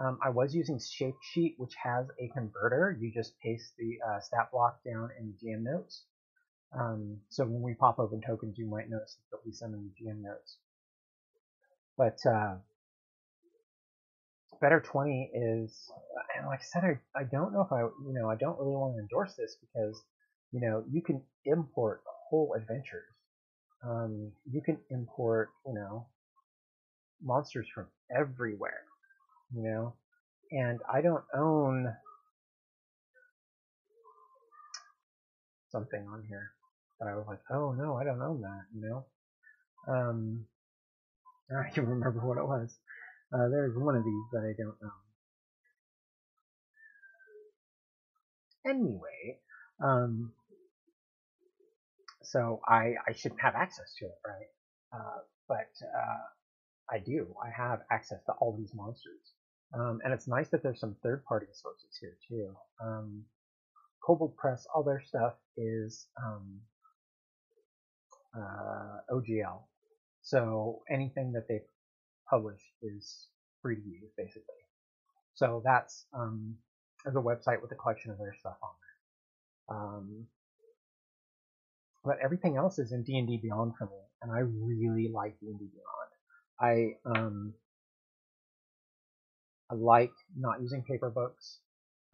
Um, 0.00 0.18
I 0.24 0.30
was 0.30 0.54
using 0.54 0.78
Shapesheet, 0.78 1.54
which 1.58 1.74
has 1.82 2.06
a 2.18 2.28
converter. 2.28 2.96
You 2.98 3.12
just 3.12 3.38
paste 3.40 3.72
the 3.78 3.98
uh, 4.08 4.20
stat 4.20 4.50
block 4.50 4.80
down 4.84 5.10
in 5.18 5.34
GM 5.34 5.62
notes. 5.62 6.04
Um, 6.78 7.18
so 7.28 7.44
when 7.44 7.62
we 7.62 7.74
pop 7.74 7.98
open 7.98 8.22
tokens, 8.26 8.56
you 8.56 8.66
might 8.66 8.88
notice 8.88 9.16
that 9.16 9.38
they'll 9.38 9.44
be 9.44 9.56
in 9.62 9.72
the 9.72 10.10
GM 10.10 10.22
notes. 10.22 10.56
But 11.98 12.18
uh, 12.26 12.56
Better 14.60 14.80
20 14.80 15.30
is, 15.34 15.90
and 16.36 16.46
like 16.46 16.60
I 16.60 16.64
said, 16.64 16.84
I, 16.84 17.20
I 17.20 17.24
don't 17.24 17.52
know 17.52 17.62
if 17.62 17.72
I, 17.72 17.80
you 17.80 18.12
know, 18.12 18.28
I 18.28 18.36
don't 18.36 18.58
really 18.58 18.76
want 18.76 18.94
to 18.94 19.00
endorse 19.00 19.34
this 19.34 19.56
because, 19.60 20.02
you 20.52 20.60
know, 20.60 20.84
you 20.90 21.02
can 21.02 21.22
import 21.46 22.02
whole 22.28 22.54
adventures. 22.54 23.08
Um, 23.82 24.32
you 24.50 24.60
can 24.60 24.78
import, 24.90 25.48
you 25.66 25.72
know, 25.72 26.06
monsters 27.22 27.68
from 27.74 27.86
everywhere, 28.14 28.82
you 29.54 29.62
know, 29.62 29.94
and 30.52 30.80
I 30.92 31.00
don't 31.00 31.24
own 31.34 31.92
something 35.70 36.06
on 36.12 36.24
here. 36.28 36.50
But 36.98 37.08
I 37.08 37.14
was 37.14 37.26
like, 37.26 37.40
oh 37.50 37.72
no, 37.72 37.96
I 37.96 38.04
don't 38.04 38.20
own 38.20 38.42
that, 38.42 38.64
you 38.74 38.82
know. 38.82 39.06
Um, 39.88 40.46
I 41.66 41.70
can 41.70 41.86
remember 41.86 42.20
what 42.20 42.38
it 42.38 42.46
was. 42.46 42.78
Uh, 43.32 43.48
there's 43.48 43.76
one 43.76 43.96
of 43.96 44.04
these 44.04 44.24
that 44.32 44.40
I 44.40 44.52
don't 44.58 44.76
own. 44.82 44.90
Anyway, 48.66 49.38
um, 49.82 50.32
so 52.22 52.60
I, 52.68 52.94
I 53.08 53.12
shouldn't 53.14 53.40
have 53.40 53.54
access 53.54 53.94
to 53.98 54.06
it, 54.06 54.18
right? 54.26 54.48
Uh, 54.92 55.20
but 55.48 55.70
uh, 55.82 56.94
I 56.94 56.98
do. 56.98 57.34
I 57.42 57.50
have 57.50 57.80
access 57.90 58.18
to 58.26 58.32
all 58.40 58.56
these 58.58 58.72
monsters. 58.74 59.32
Um, 59.72 60.00
and 60.04 60.12
it's 60.12 60.26
nice 60.26 60.48
that 60.48 60.62
there's 60.62 60.80
some 60.80 60.96
third-party 61.02 61.46
sources 61.52 61.96
here, 62.00 62.16
too. 62.28 62.54
Um, 62.82 63.24
Kobold 64.04 64.36
Press, 64.36 64.66
all 64.74 64.82
their 64.82 65.00
stuff 65.00 65.34
is 65.56 66.08
um, 66.20 66.60
uh, 68.36 69.14
OGL. 69.14 69.62
So 70.22 70.82
anything 70.90 71.32
that 71.32 71.46
they 71.48 71.60
publish 72.28 72.60
is 72.82 73.28
free 73.62 73.76
to 73.76 73.82
use, 73.82 74.10
basically. 74.16 74.42
So 75.34 75.62
that's 75.64 76.06
um, 76.12 76.56
there's 77.04 77.16
a 77.16 77.20
website 77.20 77.62
with 77.62 77.72
a 77.72 77.74
collection 77.74 78.10
of 78.10 78.18
their 78.18 78.34
stuff 78.38 78.56
on 78.62 78.70
there. 78.80 79.76
Um, 79.76 80.26
but 82.04 82.16
everything 82.22 82.56
else 82.56 82.78
is 82.78 82.92
in 82.92 83.02
D&D 83.02 83.40
Beyond 83.42 83.74
for 83.78 83.84
me, 83.84 83.98
and 84.22 84.32
I 84.32 84.40
really 84.40 85.10
like 85.12 85.38
D&D 85.40 85.58
Beyond. 85.58 86.10
I 86.60 87.18
um, 87.18 87.54
I 89.70 89.74
like 89.74 90.12
not 90.36 90.60
using 90.60 90.82
paper 90.82 91.10
books. 91.10 91.58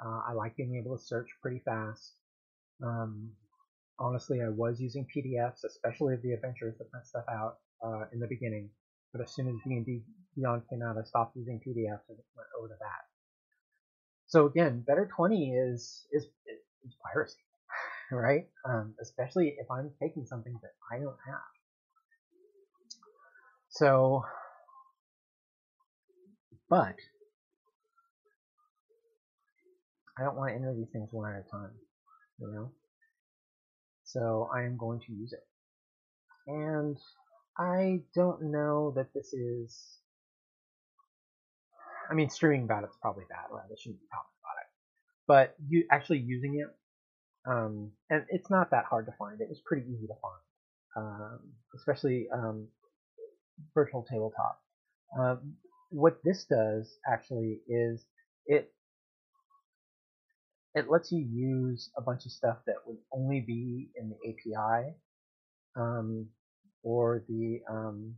Uh, 0.05 0.21
I 0.29 0.33
like 0.33 0.57
being 0.57 0.77
able 0.77 0.97
to 0.97 1.03
search 1.03 1.29
pretty 1.41 1.63
fast. 1.65 2.13
Um, 2.83 3.31
honestly, 3.99 4.43
I 4.43 4.49
was 4.49 4.81
using 4.81 5.07
PDFs, 5.07 5.65
especially 5.65 6.15
of 6.15 6.23
the 6.23 6.33
adventures 6.33 6.77
that 6.79 6.91
print 6.91 7.07
stuff 7.07 7.25
out 7.31 7.59
uh, 7.85 8.05
in 8.13 8.21
the 8.21 8.27
beginning. 8.27 8.69
But 9.13 9.23
as 9.23 9.35
soon 9.35 9.49
as 9.49 9.55
D&D 9.67 10.03
Beyond 10.37 10.63
came 10.69 10.83
out, 10.83 10.99
I 10.99 11.05
stopped 11.05 11.37
using 11.37 11.59
PDFs 11.67 12.09
and 12.09 12.19
went 12.37 12.49
over 12.59 12.69
to 12.69 12.75
that. 12.81 13.05
So 14.27 14.47
again, 14.47 14.85
Better 14.87 15.09
20 15.17 15.53
is 15.53 16.07
is, 16.13 16.25
is 16.85 16.95
piracy. 17.03 17.39
right? 18.13 18.47
Um, 18.65 18.95
especially 19.01 19.57
if 19.59 19.71
I'm 19.71 19.91
taking 20.01 20.27
something 20.27 20.59
that 20.63 20.73
I 20.93 20.99
don't 20.99 21.17
have. 21.27 21.41
So, 23.69 24.25
but 26.69 26.97
I 30.19 30.23
don't 30.25 30.37
want 30.37 30.51
to 30.51 30.55
enter 30.57 30.75
these 30.75 30.91
things 30.93 31.09
one 31.13 31.31
at 31.31 31.45
a 31.47 31.51
time, 31.51 31.73
you 32.39 32.49
know? 32.53 32.73
So 34.05 34.49
I 34.55 34.63
am 34.63 34.77
going 34.77 35.01
to 35.01 35.13
use 35.13 35.33
it. 35.33 35.45
And 36.47 36.97
I 37.59 38.01
don't 38.15 38.51
know 38.51 38.93
that 38.97 39.13
this 39.15 39.33
is. 39.33 39.99
I 42.11 42.15
mean, 42.15 42.31
streaming 42.31 42.65
about 42.65 42.85
it's 42.85 42.97
probably 43.03 43.25
bad, 43.29 43.47
right? 43.51 43.65
I 43.65 43.75
shouldn't 43.79 44.01
be 44.01 44.07
talking 44.13 44.37
about 44.43 44.61
it. 44.63 44.69
But 45.27 45.57
you 45.69 45.87
actually 45.91 46.19
using 46.19 46.61
it, 46.61 46.69
um, 47.51 47.91
and 48.11 48.25
it's 48.29 48.49
not 48.49 48.71
that 48.71 48.85
hard 48.89 49.07
to 49.07 49.13
find. 49.19 49.41
It 49.41 49.49
was 49.49 49.61
pretty 49.67 49.87
easy 49.89 50.07
to 50.07 50.15
find, 50.23 51.07
um, 51.07 51.41
especially 51.77 52.29
um, 52.33 52.69
virtual 53.75 54.07
tabletop. 54.09 54.61
Uh, 55.19 55.37
what 55.91 56.19
this 56.25 56.45
does 56.49 56.97
actually 57.11 57.61
is 57.69 58.05
it 58.47 58.73
it 60.77 60.91
lets 60.91 61.11
you 61.11 61.27
use 61.33 61.91
a 61.97 62.03
bunch 62.03 62.27
of 62.27 62.33
stuff 62.33 62.59
that 62.67 62.77
would 62.87 62.99
only 63.11 63.41
be 63.41 63.89
in 63.97 64.11
the 64.11 64.29
API 64.29 64.95
um, 65.75 66.27
or 66.83 67.25
the 67.29 67.61
um, 67.69 68.15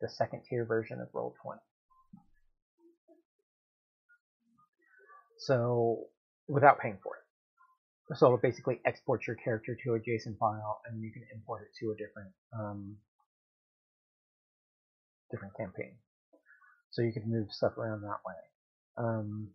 the 0.00 0.08
second 0.08 0.40
tier 0.48 0.64
version 0.64 1.00
of 1.02 1.12
Roll20. 1.12 1.58
So 5.38 6.06
without 6.48 6.80
paying 6.80 6.98
for 7.02 7.16
it. 7.16 8.16
So 8.16 8.26
it'll 8.26 8.38
basically 8.38 8.80
export 8.86 9.26
your 9.26 9.36
character 9.36 9.76
to 9.84 9.94
a 9.94 9.98
JSON 9.98 10.38
file 10.38 10.80
and 10.88 11.02
you 11.02 11.12
can 11.12 11.24
import 11.34 11.62
it 11.62 11.76
to 11.78 11.90
a 11.90 11.94
different 11.94 12.32
um, 12.58 12.96
different 15.30 15.54
campaign. 15.58 15.92
So 16.90 17.02
you 17.02 17.12
can 17.12 17.30
move 17.30 17.52
stuff 17.52 17.76
around 17.76 18.00
that 18.00 18.20
way. 18.26 18.34
Um, 18.96 19.48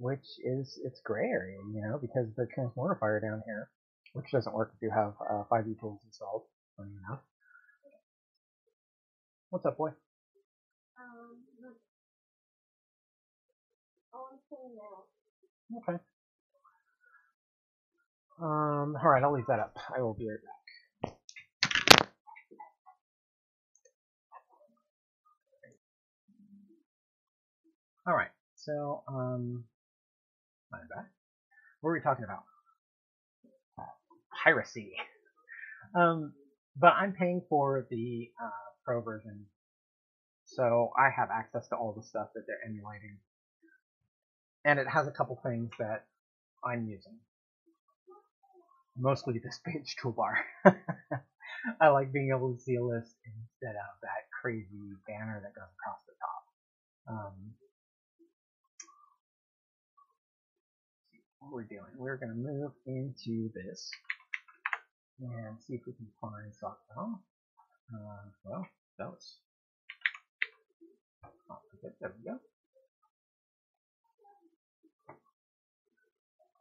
which 0.00 0.24
is 0.42 0.80
it's 0.82 0.98
gray 1.04 1.28
area, 1.28 1.58
you 1.74 1.82
know, 1.82 1.98
because 2.00 2.26
the 2.34 2.48
transmogrifier 2.56 3.20
down 3.20 3.42
here, 3.44 3.68
which 4.14 4.24
doesn't 4.32 4.54
work 4.54 4.72
if 4.74 4.80
you 4.80 4.90
have 4.90 5.12
uh, 5.30 5.44
5e 5.52 5.78
tools 5.78 6.00
installed, 6.06 6.44
funny 6.76 6.92
enough. 7.06 7.20
What's 9.50 9.66
up, 9.66 9.76
boy? 9.76 9.88
Um, 10.98 11.36
I'm 14.14 14.38
saying 14.50 14.74
now. 14.74 15.82
Okay. 15.82 15.98
Um, 18.40 18.96
alright, 18.96 19.22
I'll 19.22 19.34
leave 19.34 19.44
that 19.48 19.60
up. 19.60 19.76
I 19.94 20.00
will 20.00 20.14
be 20.14 20.26
right 20.26 20.38
back. 21.04 21.12
Alright, 28.08 28.30
so, 28.56 29.02
um, 29.06 29.64
I'm 30.72 30.86
back. 30.88 31.10
What 31.80 31.88
were 31.88 31.94
we 31.94 32.00
talking 32.00 32.24
about? 32.24 32.44
Piracy. 34.44 34.92
Um, 35.92 36.34
but 36.76 36.92
I'm 36.92 37.12
paying 37.12 37.42
for 37.48 37.86
the 37.90 38.30
uh, 38.40 38.50
pro 38.84 39.00
version, 39.02 39.46
so 40.44 40.90
I 40.96 41.10
have 41.10 41.30
access 41.32 41.66
to 41.68 41.74
all 41.74 41.92
the 41.96 42.04
stuff 42.04 42.28
that 42.34 42.42
they're 42.46 42.64
emulating. 42.64 43.18
And 44.64 44.78
it 44.78 44.86
has 44.86 45.08
a 45.08 45.10
couple 45.10 45.40
things 45.44 45.70
that 45.80 46.04
I'm 46.64 46.86
using. 46.86 47.18
Mostly 48.96 49.40
this 49.42 49.58
page 49.66 49.96
toolbar. 50.02 50.34
I 51.80 51.88
like 51.88 52.12
being 52.12 52.32
able 52.36 52.54
to 52.54 52.60
see 52.60 52.76
a 52.76 52.84
list 52.84 53.16
instead 53.24 53.74
of 53.74 53.90
that 54.02 54.30
crazy 54.40 54.94
banner 55.08 55.40
that 55.42 55.54
goes 55.54 55.70
across 55.74 55.98
the 56.06 56.14
top. 56.22 56.44
Um, 57.16 57.54
we're 61.52 61.64
doing. 61.64 61.82
We're 61.96 62.16
going 62.16 62.30
to 62.30 62.36
move 62.36 62.72
into 62.86 63.50
this 63.54 63.90
and 65.20 65.56
see 65.66 65.74
if 65.74 65.80
we 65.86 65.92
can 65.92 66.06
find 66.20 66.52
Sockbell. 66.52 67.18
Uh, 67.92 68.30
well, 68.44 68.66
those. 68.98 69.36
Oh, 71.50 71.58
there 71.82 72.12
we 72.18 72.30
go. 72.30 72.38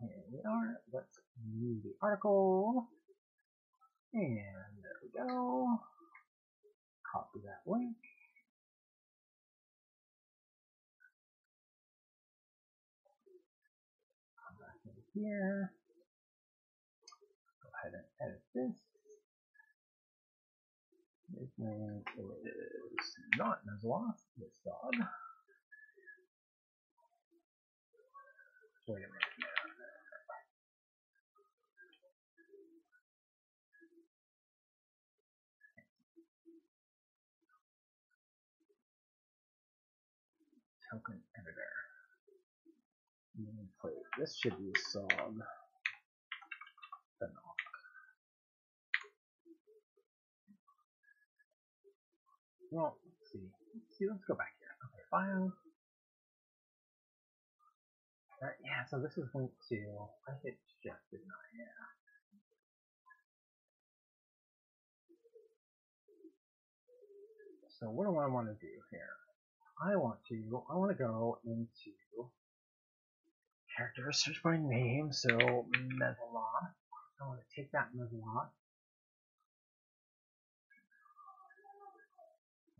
Here 0.01 0.23
we 0.31 0.39
are. 0.49 0.81
Let's 0.91 1.19
view 1.45 1.77
the 1.83 1.93
article. 2.01 2.87
And 4.13 4.23
there 4.23 4.99
we 5.03 5.09
go. 5.27 5.79
Copy 7.13 7.39
that 7.45 7.69
link. 7.69 7.97
Here. 15.19 15.73
Go 17.61 17.69
ahead 17.75 17.93
and 17.93 18.07
edit 18.23 18.43
this. 18.55 18.79
His 21.37 21.49
is 21.49 21.55
not 23.37 23.59
Nuzlocke, 23.67 24.23
this 24.37 24.59
dog. 24.65 24.95
Wait 28.87 28.97
a 28.97 29.07
minute. 29.07 29.29
token 40.91 41.21
editor. 41.37 41.68
Nameplate. 43.39 44.03
This 44.19 44.37
should 44.37 44.57
be 44.57 44.69
a 44.75 44.79
song. 44.91 45.41
Well, 52.71 52.97
let's 53.01 53.31
see. 53.31 53.49
Let's 53.73 53.97
see. 53.97 54.05
Let's 54.05 54.25
go 54.27 54.35
back 54.35 54.53
here. 54.59 54.69
Okay, 54.85 55.03
file. 55.09 55.53
Alright, 58.41 58.57
yeah, 58.63 58.85
so 58.89 59.01
this 59.01 59.17
is 59.17 59.27
linked 59.33 59.57
to. 59.69 59.75
I 60.29 60.37
hit 60.43 60.57
shift, 60.83 61.01
didn't 61.11 61.27
I? 61.27 61.43
Yeah. 61.57 61.79
So 67.79 67.89
what 67.89 68.05
do 68.05 68.17
I 68.17 68.27
want 68.27 68.47
to 68.47 68.53
do 68.53 68.73
here? 68.91 69.17
I 69.81 69.95
want 69.95 70.19
to, 70.29 70.35
I 70.69 70.75
want 70.75 70.91
to 70.91 70.97
go 70.97 71.39
into 71.45 71.95
character 73.79 74.11
search 74.11 74.43
by 74.43 74.57
name, 74.57 75.07
so 75.11 75.29
Mezzoloth. 75.29 76.75
I 77.21 77.27
want 77.27 77.39
to 77.39 77.55
take 77.55 77.71
that 77.71 77.87
Mezzoloth. 77.95 78.51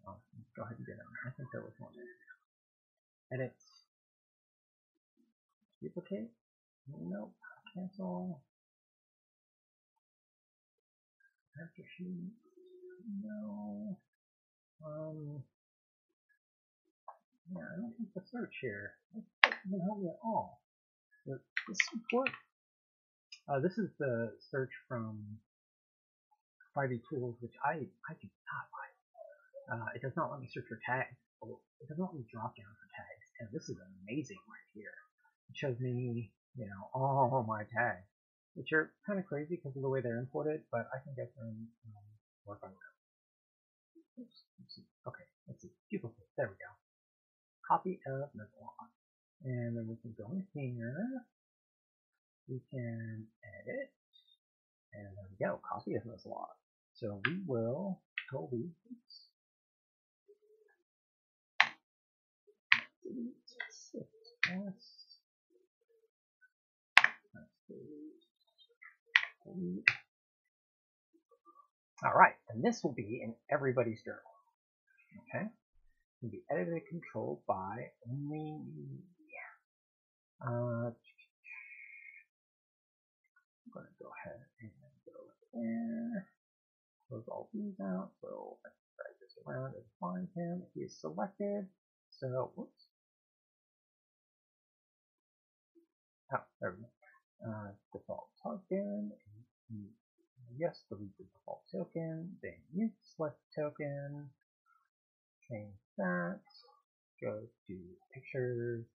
Oh, 0.06 0.16
go 0.58 0.64
ahead 0.64 0.76
and 0.78 0.86
get 0.86 0.96
it. 0.96 1.08
I 1.26 1.32
think 1.38 1.48
there 1.54 1.62
was 1.62 1.72
one 1.80 1.92
there. 1.96 3.40
Edit. 3.40 3.56
Duplicate. 5.82 6.32
Nope. 7.02 7.34
Cancel. 7.74 8.42
Character 11.56 11.84
sheet. 11.98 12.34
No. 13.24 13.98
Um. 14.86 15.44
Yeah, 17.56 17.64
I 17.64 17.76
don't 17.80 17.94
think 17.98 18.10
the 18.14 18.22
search 18.30 18.54
here 18.62 18.92
doesn't 19.44 19.86
help 19.86 20.00
me 20.02 20.10
at 20.10 20.20
all. 20.24 20.60
This 21.30 21.78
work? 22.14 22.34
Uh, 23.46 23.60
this 23.62 23.78
is 23.78 23.90
the 24.00 24.34
search 24.50 24.74
from 24.88 25.22
5e 26.78 27.02
Tools, 27.10 27.38
which 27.42 27.54
I, 27.62 27.86
I 27.86 28.14
do 28.18 28.28
not 28.50 28.66
like. 28.74 28.98
Uh, 29.70 29.90
it 29.94 30.02
does 30.02 30.18
not 30.18 30.32
let 30.32 30.42
me 30.42 30.50
search 30.50 30.66
for 30.66 30.82
tags. 30.82 31.14
It 31.82 31.88
does 31.88 31.98
not 31.98 32.10
let 32.14 32.20
me 32.20 32.26
drop 32.34 32.58
down 32.58 32.74
for 32.74 32.90
tags. 32.98 33.26
And 33.40 33.48
this 33.54 33.70
is 33.70 33.78
amazing 34.06 34.42
right 34.50 34.70
here. 34.74 34.98
It 35.50 35.56
shows 35.58 35.78
me, 35.80 36.34
you 36.58 36.66
know, 36.66 36.90
all 36.94 37.46
my 37.48 37.64
tags, 37.70 38.10
which 38.56 38.74
are 38.74 38.92
kind 39.06 39.20
of 39.20 39.26
crazy 39.26 39.62
because 39.62 39.78
of 39.78 39.82
the 39.82 39.90
way 39.90 40.02
they're 40.02 40.18
imported, 40.18 40.62
but 40.72 40.90
I 40.94 40.98
think 41.06 41.18
I 41.22 41.30
can 41.38 41.70
um, 41.86 42.10
work 42.46 42.60
on 42.64 42.74
them. 42.74 42.94
Oops, 44.26 44.38
let's 44.60 44.82
okay, 45.08 45.26
let's 45.48 45.62
see. 45.62 45.72
Duplicate. 45.90 46.28
There 46.36 46.50
we 46.50 46.58
go 46.58 46.74
copy 47.70 48.02
of 48.08 48.34
Mezzoloth. 48.34 48.99
And 49.46 49.78
then 49.78 49.88
we 49.88 49.96
can 50.02 50.14
go 50.18 50.32
in 50.34 50.46
here. 50.54 51.26
We 52.48 52.62
can 52.72 53.26
edit. 53.44 53.92
And 54.94 55.06
there 55.06 55.26
we 55.30 55.46
go, 55.46 55.62
copy 55.72 55.96
of 55.96 56.04
Mezzoloth. 56.04 56.58
So 56.96 57.22
we 57.26 57.40
will 57.48 58.02
delete. 58.32 58.72
All 72.04 72.14
right, 72.14 72.34
and 72.50 72.64
this 72.64 72.82
will 72.84 72.94
be 72.94 73.22
in 73.24 73.36
everybody's 73.52 74.02
journal. 74.04 74.20
Okay, 75.36 75.46
it 75.46 76.20
can 76.20 76.30
be 76.30 76.42
edited 76.50 76.74
and 76.74 76.82
controlled 76.90 77.42
by 77.48 77.92
only. 78.10 78.62
Uh, 80.42 80.92
I'm 80.92 80.96
going 83.74 83.86
to 83.86 84.04
go 84.04 84.10
ahead 84.24 84.40
and 84.62 84.72
go 85.06 85.20
there. 85.54 86.28
Close 87.10 87.28
all 87.28 87.50
these 87.54 87.80
out. 87.82 88.12
So 88.22 88.58
I 88.66 88.70
can 88.70 88.88
drag 88.96 89.14
this 89.20 89.36
around 89.46 89.74
and 89.76 89.84
find 90.00 90.28
him. 90.36 90.64
He 90.74 90.82
is 90.82 90.96
selected. 91.00 91.68
So, 92.12 92.52
whoops. 92.56 92.88
Oh, 96.34 96.44
there 96.62 96.72
we 96.72 96.84
go. 96.84 97.52
Uh, 97.52 97.72
default 97.94 98.30
token. 98.44 99.12
Yes, 100.58 100.84
delete 100.90 101.18
the 101.18 101.26
default 101.26 101.62
token. 101.72 102.38
Then 102.42 102.60
use 102.74 102.92
select 103.16 103.40
token. 103.56 104.30
Change 105.50 105.76
that. 105.98 106.40
Go 107.22 107.42
to 107.68 107.76
pictures. 108.14 108.86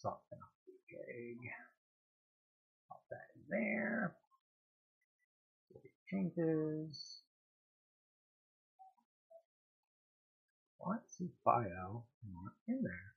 Swap 0.00 0.22
that 0.30 0.38
jig. 0.92 1.38
Pop 2.88 3.00
that 3.10 3.32
in 3.34 3.42
there. 3.48 4.14
Changes. 6.10 7.22
Why 10.78 10.96
is 10.96 11.16
the 11.18 11.28
bio 11.44 12.04
not 12.30 12.52
in 12.68 12.82
there? 12.82 13.14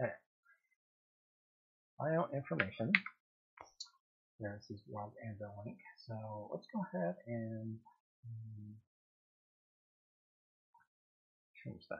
Okay. 0.00 0.12
Bio 1.98 2.28
information. 2.34 2.92
There's 4.38 4.66
his 4.68 4.82
world 4.90 5.12
anvil 5.26 5.54
link. 5.64 5.78
So 6.06 6.50
let's 6.52 6.66
go 6.74 6.84
ahead 6.92 7.14
and 7.26 7.78
um, 8.26 8.74
change 11.66 11.82
that. 11.90 11.98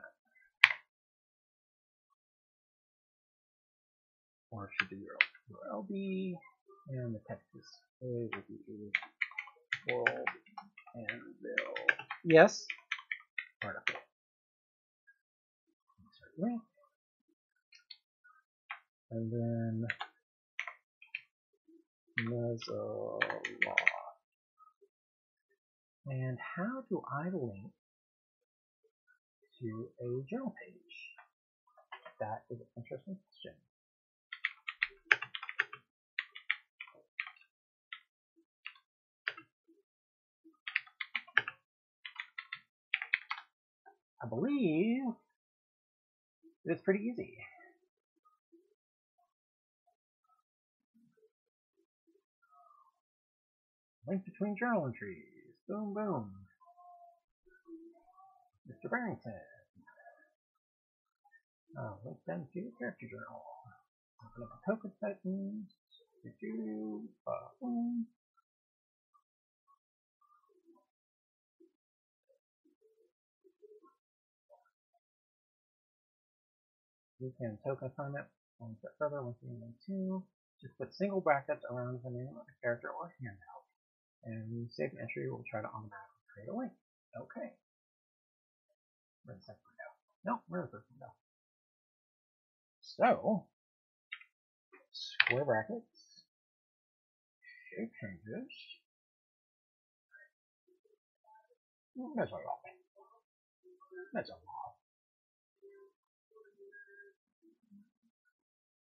Or 4.51 4.71
should 4.79 4.89
be 4.89 4.97
URL 4.97 5.89
be, 5.89 6.37
and 6.89 7.15
the 7.15 7.21
text 7.29 7.47
is 7.59 7.67
A 8.03 8.07
will 8.07 8.45
be 8.49 9.93
world 9.93 10.29
anvil. 10.95 11.75
Yes. 12.25 12.67
Article. 13.65 13.97
Insert 16.01 16.39
link. 16.39 16.63
And 19.11 19.33
then 19.33 19.87
Mezzoloth. 22.21 23.21
And 26.09 26.39
how 26.57 26.83
do 26.89 27.03
I 27.13 27.25
link 27.25 27.73
to 29.61 29.89
a 30.01 30.23
journal 30.29 30.55
page? 30.65 30.97
That 32.21 32.43
is 32.51 32.61
an 32.61 32.67
interesting 32.77 33.17
question. 33.29 33.53
I 44.23 44.29
believe 44.29 45.03
it's 46.65 46.83
pretty 46.83 47.01
easy. 47.01 47.37
Link 54.09 54.25
between 54.25 54.57
journal 54.57 54.87
entries. 54.87 55.55
Boom, 55.69 55.95
boom. 55.95 56.46
Mr. 58.67 58.91
Barrington. 58.91 59.33
Uh, 61.79 61.93
link 62.05 62.19
them 62.27 62.47
to 62.55 62.73
character 62.79 63.07
journal. 63.07 63.43
Open 64.19 64.43
up 64.43 64.59
a 64.59 64.61
token 64.67 64.93
Titans. 64.99 65.71
Do, 66.41 67.07
uh, 67.29 67.55
boom. 67.61 68.07
We 77.21 77.31
can 77.39 77.59
token 77.65 77.89
assignment 77.89 78.27
one 78.59 78.75
step 78.81 78.93
further, 78.99 79.23
one 79.23 79.35
thing, 79.41 79.61
one 79.61 79.75
two. 79.87 80.25
Just 80.61 80.77
put 80.79 80.95
single 80.95 81.21
brackets 81.21 81.63
around 81.71 82.01
the 82.03 82.11
name 82.11 82.35
of 82.35 82.43
the 82.49 82.57
character 82.61 82.89
or 82.91 83.15
handout. 83.21 83.65
And 84.25 84.51
you 84.51 84.67
save 84.73 84.91
an 84.93 84.99
entry, 85.01 85.31
we'll 85.31 85.45
try 85.49 85.61
to 85.61 85.69
automatically 85.69 86.27
create 86.35 86.49
a 86.49 86.57
link. 86.57 86.73
Okay. 87.15 87.55
The 89.27 89.35
second 89.41 89.67
window? 89.67 89.91
No, 90.25 90.41
where's 90.49 90.71
the 90.71 90.79
first 90.79 90.87
window? 90.91 91.13
So, 92.81 93.47
square 94.93 95.45
brackets, 95.45 96.23
shape 97.75 97.91
changes, 98.01 98.47
there's 101.97 102.31
a 102.31 102.35
lot. 102.35 102.61
There's 104.13 104.29
a 104.29 104.33
lot. 104.33 104.77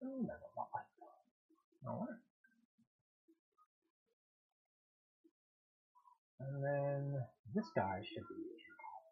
There's 0.02 0.30
a 0.30 0.60
lot. 0.60 0.86
Alright. 1.88 2.20
And 6.40 6.64
then 6.64 7.24
this 7.56 7.66
guy 7.76 8.02
should 8.04 8.28
be 8.28 8.45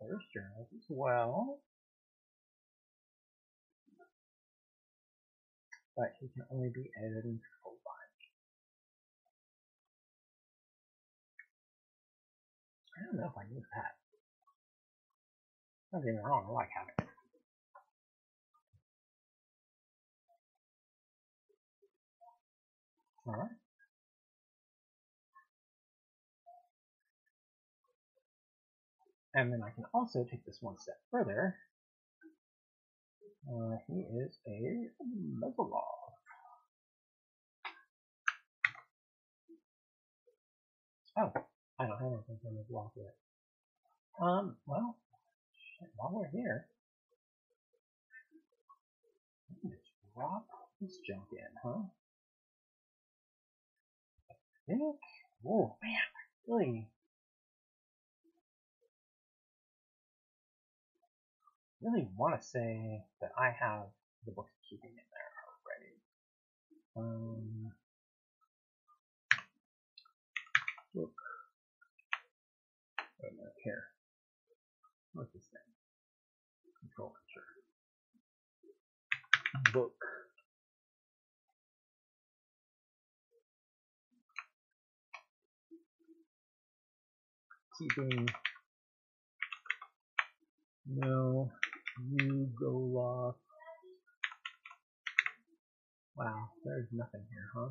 in 0.10 0.20
journals 0.34 0.68
as 0.76 0.86
well. 0.90 1.60
But 5.96 6.14
he 6.20 6.28
can 6.34 6.44
only 6.52 6.70
be 6.74 6.90
edited 6.98 7.24
controlled 7.24 7.84
by 7.86 8.02
me. 8.18 8.26
I 12.98 13.06
don't 13.06 13.18
know 13.22 13.30
if 13.30 13.38
I 13.38 13.46
need 13.54 13.64
that. 13.76 13.94
Me 15.94 16.18
wrong, 16.26 16.46
I 16.50 16.52
like 16.52 16.70
having 16.74 16.96
it. 16.98 17.08
Alright. 23.28 23.63
And 29.36 29.52
then 29.52 29.62
I 29.64 29.72
can 29.72 29.86
also 29.94 30.24
take 30.30 30.46
this 30.46 30.60
one 30.62 30.78
step 30.78 30.98
further. 31.10 31.56
Uh, 33.50 33.78
he 33.88 34.02
is 34.02 34.38
a 34.48 34.90
Mezzoloth. 35.44 35.82
Oh, 41.18 41.32
I 41.80 41.88
don't 41.88 41.98
have 42.00 42.12
anything 42.14 42.40
from 42.42 42.56
Mezzoloth 42.56 42.92
yet. 42.96 43.16
Um, 44.22 44.56
well, 44.68 44.98
shit, 45.80 45.90
while 45.96 46.12
we're 46.14 46.30
here, 46.30 46.68
let 49.50 49.64
me 49.64 49.76
just 49.76 49.90
drop 50.16 50.46
this 50.80 50.98
junk 51.08 51.26
in, 51.32 51.40
huh? 51.64 51.82
I 54.30 54.36
think, 54.68 54.96
oh 55.48 55.76
man, 55.82 56.00
really 56.48 56.88
really 61.84 62.08
want 62.16 62.40
to 62.40 62.48
say 62.48 63.04
that 63.22 63.32
I 63.38 63.52
have 63.60 63.88
the 64.26 64.32
book 64.32 64.48
keeping 64.70 64.92
in 64.92 64.96
there 64.96 65.34
already. 65.52 66.00
Um, 66.96 67.72
book. 70.96 71.12
Oh, 73.24 73.30
no, 73.38 73.44
here. 73.64 73.84
What's 75.14 75.34
this 75.34 75.44
thing? 75.52 75.62
Control 76.80 77.14
enter. 79.56 79.72
Book. 79.74 79.96
Keeping. 87.80 88.30
No. 90.86 91.52
You 92.02 92.50
go 92.60 92.98
off. 92.98 93.36
Wow, 96.18 96.50
there's 96.66 96.88
nothing 96.92 97.22
here, 97.30 97.50
huh? 97.54 97.70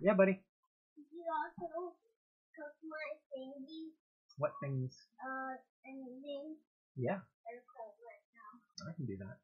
Yeah, 0.00 0.14
buddy. 0.14 0.38
You 0.96 1.24
also 1.30 1.94
cook 2.54 2.74
my 2.82 3.08
thingy? 3.30 3.90
What 4.38 4.52
things? 4.62 4.94
Uh, 5.22 5.54
anything? 5.86 6.56
Yeah, 6.96 7.22
right 7.22 8.24
now. 8.34 8.90
I 8.90 8.92
can 8.94 9.06
do 9.06 9.16
that. 9.18 9.36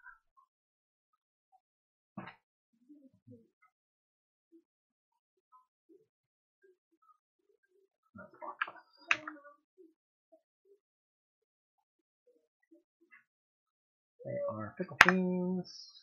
They 14.25 14.37
are 14.49 14.75
pickle 14.77 14.97
beans. 15.07 16.01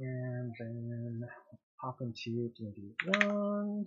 And 0.00 0.52
then 0.58 1.22
pop 1.80 2.00
into 2.00 2.50
D1. 2.58 3.86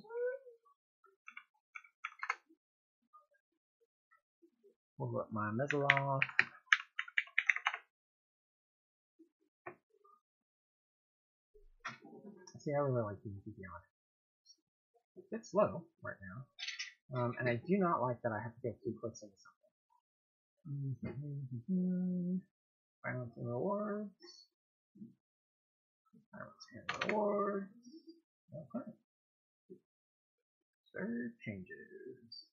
Pull 4.98 5.20
up 5.20 5.28
my 5.32 5.52
Mezzoloth. 5.52 6.22
See, 12.60 12.74
I 12.74 12.80
really 12.80 13.02
like 13.02 13.22
D&D 13.24 13.54
Beyond. 13.56 13.84
It's 15.32 15.52
slow 15.52 15.84
right 16.04 16.16
now. 16.22 17.20
Um, 17.20 17.34
and 17.40 17.48
I 17.48 17.56
do 17.56 17.78
not 17.78 18.02
like 18.02 18.22
that 18.24 18.32
I 18.32 18.42
have 18.42 18.54
to 18.56 18.62
get 18.62 18.82
two 18.84 18.94
clicks 19.00 19.22
into 19.22 19.36
something. 19.38 19.57
Mm-hmm. 20.68 22.36
Balance 23.04 23.34
and 23.38 23.48
rewards. 23.48 24.10
Balance 26.34 26.66
and 26.76 27.10
rewards. 27.12 27.68
Okay. 28.54 28.92
Save 30.94 31.32
changes. 31.46 32.48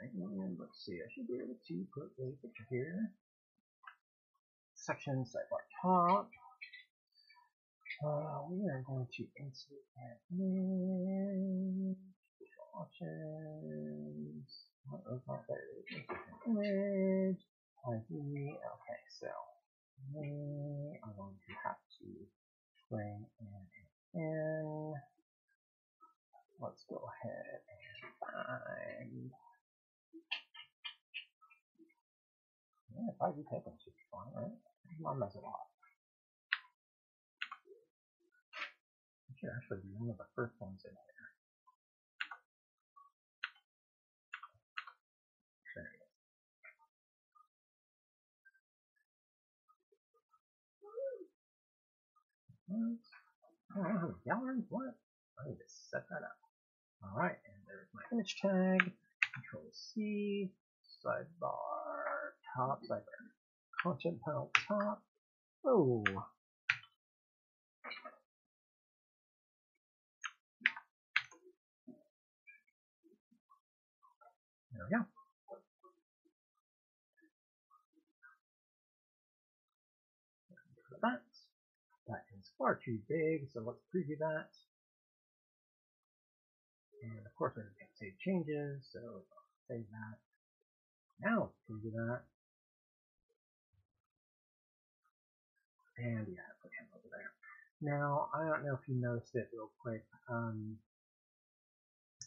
And 0.00 0.56
let's 0.58 0.84
see, 0.84 0.98
I 0.98 1.08
should 1.14 1.28
be 1.28 1.34
able 1.34 1.54
to 1.68 1.84
put 1.94 2.10
a 2.18 2.32
picture 2.42 2.66
here. 2.68 3.12
Section 4.74 5.24
sidebar 5.24 5.62
top. 5.80 6.30
Uh, 8.00 8.40
we 8.48 8.64
are 8.70 8.82
going 8.86 9.06
to 9.12 9.24
insert 9.36 9.84
that 9.96 10.20
image, 10.32 11.98
options, 12.72 14.48
what 14.88 15.04
was? 15.04 15.40
Insert 16.46 17.36
an 17.84 18.04
image, 18.08 18.56
okay, 18.56 19.02
so 19.20 19.28
we 20.14 20.96
are 21.04 21.12
going 21.12 21.36
to 21.44 21.52
have 21.64 21.76
to 22.00 22.08
bring 22.90 23.26
in, 23.40 24.20
in. 24.20 24.94
Let's 26.58 26.84
go 26.88 27.04
ahead 27.04 27.60
and 27.68 28.12
find 28.20 29.30
Yeah, 32.96 33.08
if 33.12 33.22
I 33.22 33.30
do 33.30 33.44
take 33.52 33.64
them, 33.64 33.74
should 33.82 33.94
be 33.94 34.04
fine, 34.10 34.32
right? 34.34 34.56
I'll 35.06 35.14
mess 35.14 35.34
it 35.34 35.44
up. 35.44 35.69
It 39.40 39.46
should 39.46 39.56
actually 39.56 39.88
be 39.88 39.94
one 39.96 40.10
of 40.10 40.18
the 40.18 40.26
first 40.36 40.52
ones 40.60 40.84
in 40.84 40.92
here. 40.92 41.00
What? 52.68 52.98
Oh, 53.78 54.14
yarn? 54.26 54.64
What? 54.68 54.94
I 55.38 55.48
need 55.48 55.56
to 55.56 55.64
set 55.66 56.02
that 56.10 56.22
up. 56.22 56.36
Alright, 57.02 57.38
and 57.46 57.64
there's 57.66 57.88
my 57.94 58.02
image 58.12 58.36
tag. 58.42 58.92
Control 59.32 59.70
C, 59.72 60.50
sidebar, 61.02 62.36
top, 62.54 62.82
sidebar, 62.82 63.32
content 63.82 64.20
panel 64.22 64.50
top. 64.68 65.02
Oh. 65.64 66.04
There 74.80 74.88
we 74.88 74.96
go. 74.96 75.04
That. 81.02 81.20
That 82.08 82.24
is 82.38 82.50
far 82.56 82.78
too 82.82 82.98
big, 83.08 83.48
so 83.52 83.60
let's 83.60 83.80
preview 83.94 84.18
that. 84.18 84.48
And 87.02 87.26
of 87.26 87.34
course, 87.36 87.52
we're 87.56 87.62
going 87.62 87.88
to 87.92 87.98
save 87.98 88.18
changes, 88.18 88.88
so 88.92 89.00
save 89.68 89.84
that. 89.90 90.18
Now 91.20 91.50
preview 91.70 91.92
that. 91.92 92.20
And 95.98 96.26
yeah, 96.28 96.48
put 96.62 96.72
him 96.72 96.86
over 96.94 97.08
there. 97.12 97.32
Now, 97.82 98.28
I 98.34 98.46
don't 98.48 98.64
know 98.64 98.74
if 98.74 98.88
you 98.88 98.94
noticed 99.00 99.34
it 99.36 99.48
real 99.52 99.70
quick. 99.82 100.04
Um, 100.30 100.76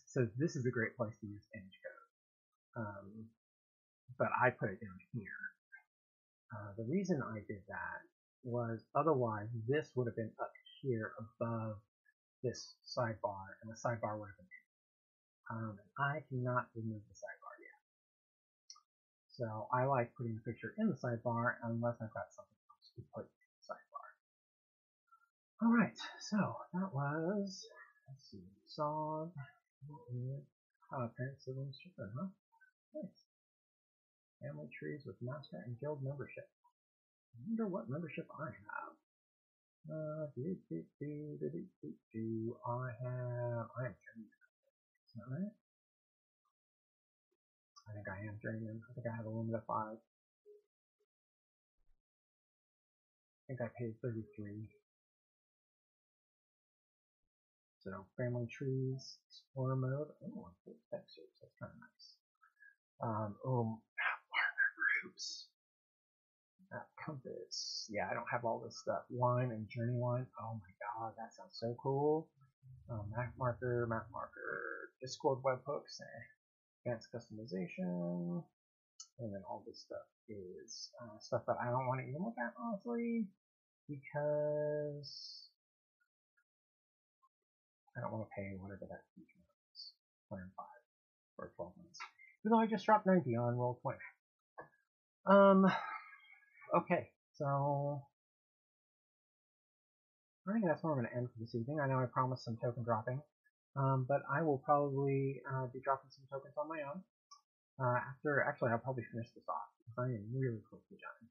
so 0.05 0.27
this 0.37 0.55
is 0.55 0.65
a 0.65 0.71
great 0.71 0.95
place 0.95 1.13
to 1.21 1.27
use 1.27 1.41
image 1.53 1.79
code. 1.83 1.92
Um, 2.75 3.29
but 4.17 4.29
I 4.41 4.49
put 4.49 4.69
it 4.69 4.81
down 4.81 4.99
here. 5.13 5.41
Uh, 6.53 6.73
the 6.77 6.83
reason 6.83 7.21
I 7.21 7.39
did 7.47 7.61
that 7.67 8.01
was 8.43 8.83
otherwise 8.95 9.47
this 9.67 9.89
would 9.95 10.07
have 10.07 10.15
been 10.15 10.31
up 10.39 10.51
here 10.81 11.13
above 11.17 11.77
this 12.43 12.75
sidebar, 12.85 13.57
and 13.61 13.71
the 13.71 13.77
sidebar 13.77 14.19
would 14.19 14.27
have 14.27 14.37
been 14.37 14.53
um, 15.51 15.77
I 15.99 16.23
cannot 16.29 16.67
remove 16.75 17.01
the 17.09 17.15
sidebar 17.15 17.55
yet. 17.59 17.79
So 19.29 19.67
I 19.73 19.85
like 19.85 20.15
putting 20.15 20.35
the 20.35 20.51
picture 20.51 20.73
in 20.77 20.87
the 20.87 20.95
sidebar 20.95 21.55
unless 21.63 21.99
I've 22.01 22.13
got 22.13 22.31
something 22.31 22.61
else 22.71 22.91
to 22.95 23.01
put 23.13 23.25
in 23.27 23.47
the 23.51 23.63
sidebar. 23.67 24.07
Alright, 25.61 25.99
so 26.19 26.55
that 26.73 26.93
was, 26.93 27.65
let's 28.07 28.31
see, 28.31 28.47
solve, 28.67 29.31
what 29.87 30.01
we 30.11 30.31
uh, 30.95 31.07
parent 31.17 31.41
siblings 31.41 31.77
children, 31.77 32.13
huh? 32.17 32.27
Nice. 32.93 33.25
Family 34.41 34.67
trees 34.77 35.01
with 35.05 35.15
master 35.21 35.61
and 35.65 35.79
guild 35.79 36.03
membership. 36.03 36.45
I 37.33 37.37
wonder 37.47 37.67
what 37.67 37.89
membership 37.89 38.27
I 38.39 38.45
have. 38.45 38.93
Uh, 39.89 40.25
do, 40.35 40.55
do, 40.69 40.83
do, 40.99 41.37
do, 41.39 41.49
do, 41.49 41.63
do, 41.81 41.89
do. 42.13 42.55
I 42.65 42.87
have, 43.01 43.67
I 43.75 43.89
am 43.89 43.95
journeyman. 43.99 44.49
Is 45.07 45.13
that 45.15 45.27
right? 45.29 45.51
I 47.89 47.93
think 47.93 48.07
I 48.07 48.19
am 48.27 48.39
journeyman. 48.41 48.81
I 48.89 48.93
think 48.93 49.07
I 49.07 49.15
have 49.15 49.25
a 49.25 49.29
limit 49.29 49.55
of 49.55 49.65
five. 49.65 49.97
I 53.43 53.43
think 53.47 53.59
I 53.61 53.67
paid 53.77 53.95
33. 54.01 54.69
So, 57.83 58.05
family 58.15 58.47
trees, 58.47 59.17
explorer 59.27 59.75
mode. 59.75 60.07
Oh, 60.23 60.47
and 60.47 60.55
full 60.63 60.79
textures. 60.89 61.27
That's 61.41 61.53
kind 61.59 61.71
of 61.75 61.79
nice. 61.81 62.12
Um, 63.01 63.35
oh, 63.45 63.79
partner 64.29 64.67
groups. 65.01 65.47
Map 66.71 66.87
compass. 67.03 67.87
Yeah, 67.89 68.07
I 68.09 68.13
don't 68.13 68.29
have 68.31 68.45
all 68.45 68.59
this 68.63 68.77
stuff. 68.77 69.03
Line 69.11 69.51
and 69.51 69.67
journey 69.69 69.97
line. 69.97 70.25
Oh 70.41 70.59
my 70.59 70.71
god, 70.81 71.13
that 71.17 71.33
sounds 71.33 71.57
so 71.59 71.75
cool. 71.81 72.27
Um, 72.89 73.05
map 73.15 73.33
marker, 73.37 73.87
map 73.87 74.07
marker, 74.11 74.89
Discord 75.01 75.39
webhooks, 75.43 75.99
and 75.99 76.23
advanced 76.85 77.09
customization. 77.13 78.43
And 79.19 79.33
then 79.33 79.41
all 79.47 79.63
this 79.65 79.79
stuff 79.81 80.07
is 80.29 80.89
uh, 81.01 81.19
stuff 81.19 81.43
that 81.47 81.57
I 81.61 81.65
don't 81.69 81.87
want 81.87 82.01
to 82.01 82.07
even 82.07 82.23
look 82.23 82.35
at, 82.39 82.53
honestly, 82.59 83.25
because 83.87 85.49
I 87.97 88.01
don't 88.01 88.11
want 88.11 88.25
to 88.25 88.33
pay 88.35 88.55
whatever 88.57 88.85
that 88.89 89.03
feature 89.15 89.43
is. 89.73 89.93
105 90.29 90.65
for 91.35 91.51
12 91.55 91.73
months. 91.77 91.99
Even 92.43 92.51
though 92.51 92.59
I 92.59 92.67
just 92.67 92.85
dropped 92.85 93.05
90 93.05 93.35
on 93.37 93.55
Roll20. 93.55 93.95
Um, 95.25 95.71
okay, 96.75 97.09
so 97.33 98.01
I 100.47 100.51
think 100.51 100.65
that's 100.65 100.83
where 100.83 100.91
I'm 100.91 100.99
going 100.99 101.09
to 101.09 101.15
end 101.15 101.29
for 101.31 101.39
this 101.39 101.55
evening. 101.55 101.79
I 101.79 101.87
know 101.87 101.99
I 101.99 102.05
promised 102.05 102.43
some 102.43 102.57
token 102.61 102.83
dropping. 102.83 103.21
Um, 103.75 104.05
but 104.07 104.21
I 104.29 104.43
will 104.43 104.59
probably 104.59 105.41
uh, 105.49 105.65
be 105.73 105.79
dropping 105.79 106.11
some 106.11 106.25
tokens 106.29 106.53
on 106.57 106.69
my 106.69 106.81
own. 106.85 107.01
Uh, 107.81 107.97
after, 108.11 108.43
actually, 108.43 108.69
I'll 108.69 108.77
probably 108.77 109.03
finish 109.11 109.31
this 109.33 109.47
off 109.49 109.71
because 109.81 109.97
I 109.97 110.13
am 110.13 110.29
really 110.29 110.61
close 110.69 110.83
to 110.89 110.95
done. 111.01 111.25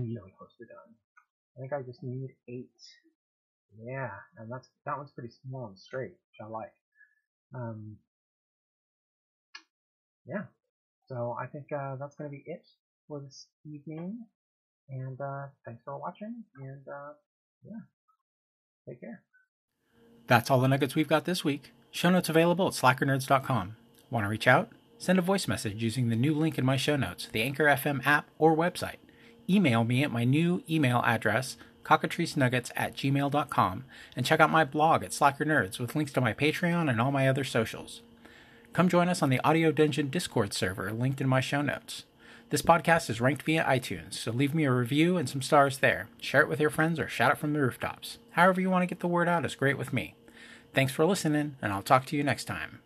Really 0.00 0.32
close 0.38 0.54
to 0.58 0.64
done. 0.64 0.96
I 1.56 1.60
think 1.60 1.72
I 1.74 1.82
just 1.82 2.02
need 2.02 2.30
eight. 2.48 2.80
Yeah, 3.78 4.10
and 4.38 4.50
that's 4.50 4.68
that 4.86 4.96
one's 4.96 5.12
pretty 5.12 5.30
small 5.44 5.66
and 5.66 5.78
straight, 5.78 6.16
which 6.16 6.40
I 6.42 6.46
like. 6.46 6.72
Um, 7.54 7.96
yeah, 10.26 10.44
so 11.08 11.36
I 11.40 11.46
think 11.46 11.72
uh, 11.72 11.96
that's 11.96 12.14
going 12.16 12.30
to 12.30 12.36
be 12.36 12.44
it 12.46 12.66
for 13.08 13.20
this 13.20 13.46
evening. 13.64 14.18
And 14.88 15.20
uh, 15.20 15.46
thanks 15.64 15.82
for 15.84 15.98
watching. 15.98 16.44
And 16.60 16.86
uh, 16.88 17.12
yeah, 17.64 17.80
take 18.88 19.00
care. 19.00 19.22
That's 20.26 20.50
all 20.50 20.60
the 20.60 20.68
nuggets 20.68 20.94
we've 20.94 21.08
got 21.08 21.24
this 21.24 21.44
week. 21.44 21.72
Show 21.90 22.10
notes 22.10 22.28
available 22.28 22.68
at 22.68 22.74
slackernerds.com. 22.74 23.76
Want 24.10 24.24
to 24.24 24.28
reach 24.28 24.46
out? 24.46 24.70
Send 24.98 25.18
a 25.18 25.22
voice 25.22 25.48
message 25.48 25.82
using 25.82 26.08
the 26.08 26.16
new 26.16 26.34
link 26.34 26.58
in 26.58 26.64
my 26.64 26.76
show 26.76 26.94
notes, 26.94 27.28
the 27.32 27.42
Anchor 27.42 27.64
FM 27.64 28.06
app 28.06 28.28
or 28.38 28.56
website. 28.56 28.96
Email 29.48 29.82
me 29.82 30.04
at 30.04 30.12
my 30.12 30.24
new 30.24 30.62
email 30.68 31.02
address, 31.04 31.56
cockatricenuggets 31.84 32.70
at 32.76 32.94
gmail.com, 32.94 33.84
and 34.16 34.26
check 34.26 34.40
out 34.40 34.50
my 34.50 34.64
blog 34.64 35.02
at 35.02 35.12
Slacker 35.12 35.44
Nerds 35.44 35.78
with 35.78 35.94
links 35.94 36.12
to 36.12 36.20
my 36.20 36.32
Patreon 36.32 36.90
and 36.90 37.00
all 37.00 37.10
my 37.10 37.28
other 37.28 37.44
socials. 37.44 38.02
Come 38.72 38.88
join 38.88 39.08
us 39.08 39.22
on 39.22 39.30
the 39.30 39.40
Audio 39.44 39.72
Dungeon 39.72 40.10
Discord 40.10 40.52
server 40.52 40.92
linked 40.92 41.20
in 41.20 41.28
my 41.28 41.40
show 41.40 41.62
notes. 41.62 42.04
This 42.50 42.62
podcast 42.62 43.08
is 43.08 43.20
ranked 43.20 43.42
via 43.42 43.64
iTunes, 43.64 44.14
so 44.14 44.32
leave 44.32 44.54
me 44.54 44.64
a 44.64 44.72
review 44.72 45.16
and 45.16 45.28
some 45.28 45.42
stars 45.42 45.78
there. 45.78 46.08
Share 46.20 46.42
it 46.42 46.48
with 46.48 46.60
your 46.60 46.70
friends 46.70 46.98
or 46.98 47.08
shout 47.08 47.32
it 47.32 47.38
from 47.38 47.52
the 47.52 47.60
rooftops. 47.60 48.18
However, 48.30 48.60
you 48.60 48.70
want 48.70 48.82
to 48.82 48.86
get 48.86 49.00
the 49.00 49.08
word 49.08 49.28
out 49.28 49.44
is 49.44 49.54
great 49.54 49.78
with 49.78 49.92
me. 49.92 50.14
Thanks 50.74 50.92
for 50.92 51.04
listening, 51.04 51.56
and 51.62 51.72
I'll 51.72 51.82
talk 51.82 52.06
to 52.06 52.16
you 52.16 52.22
next 52.22 52.44
time. 52.44 52.80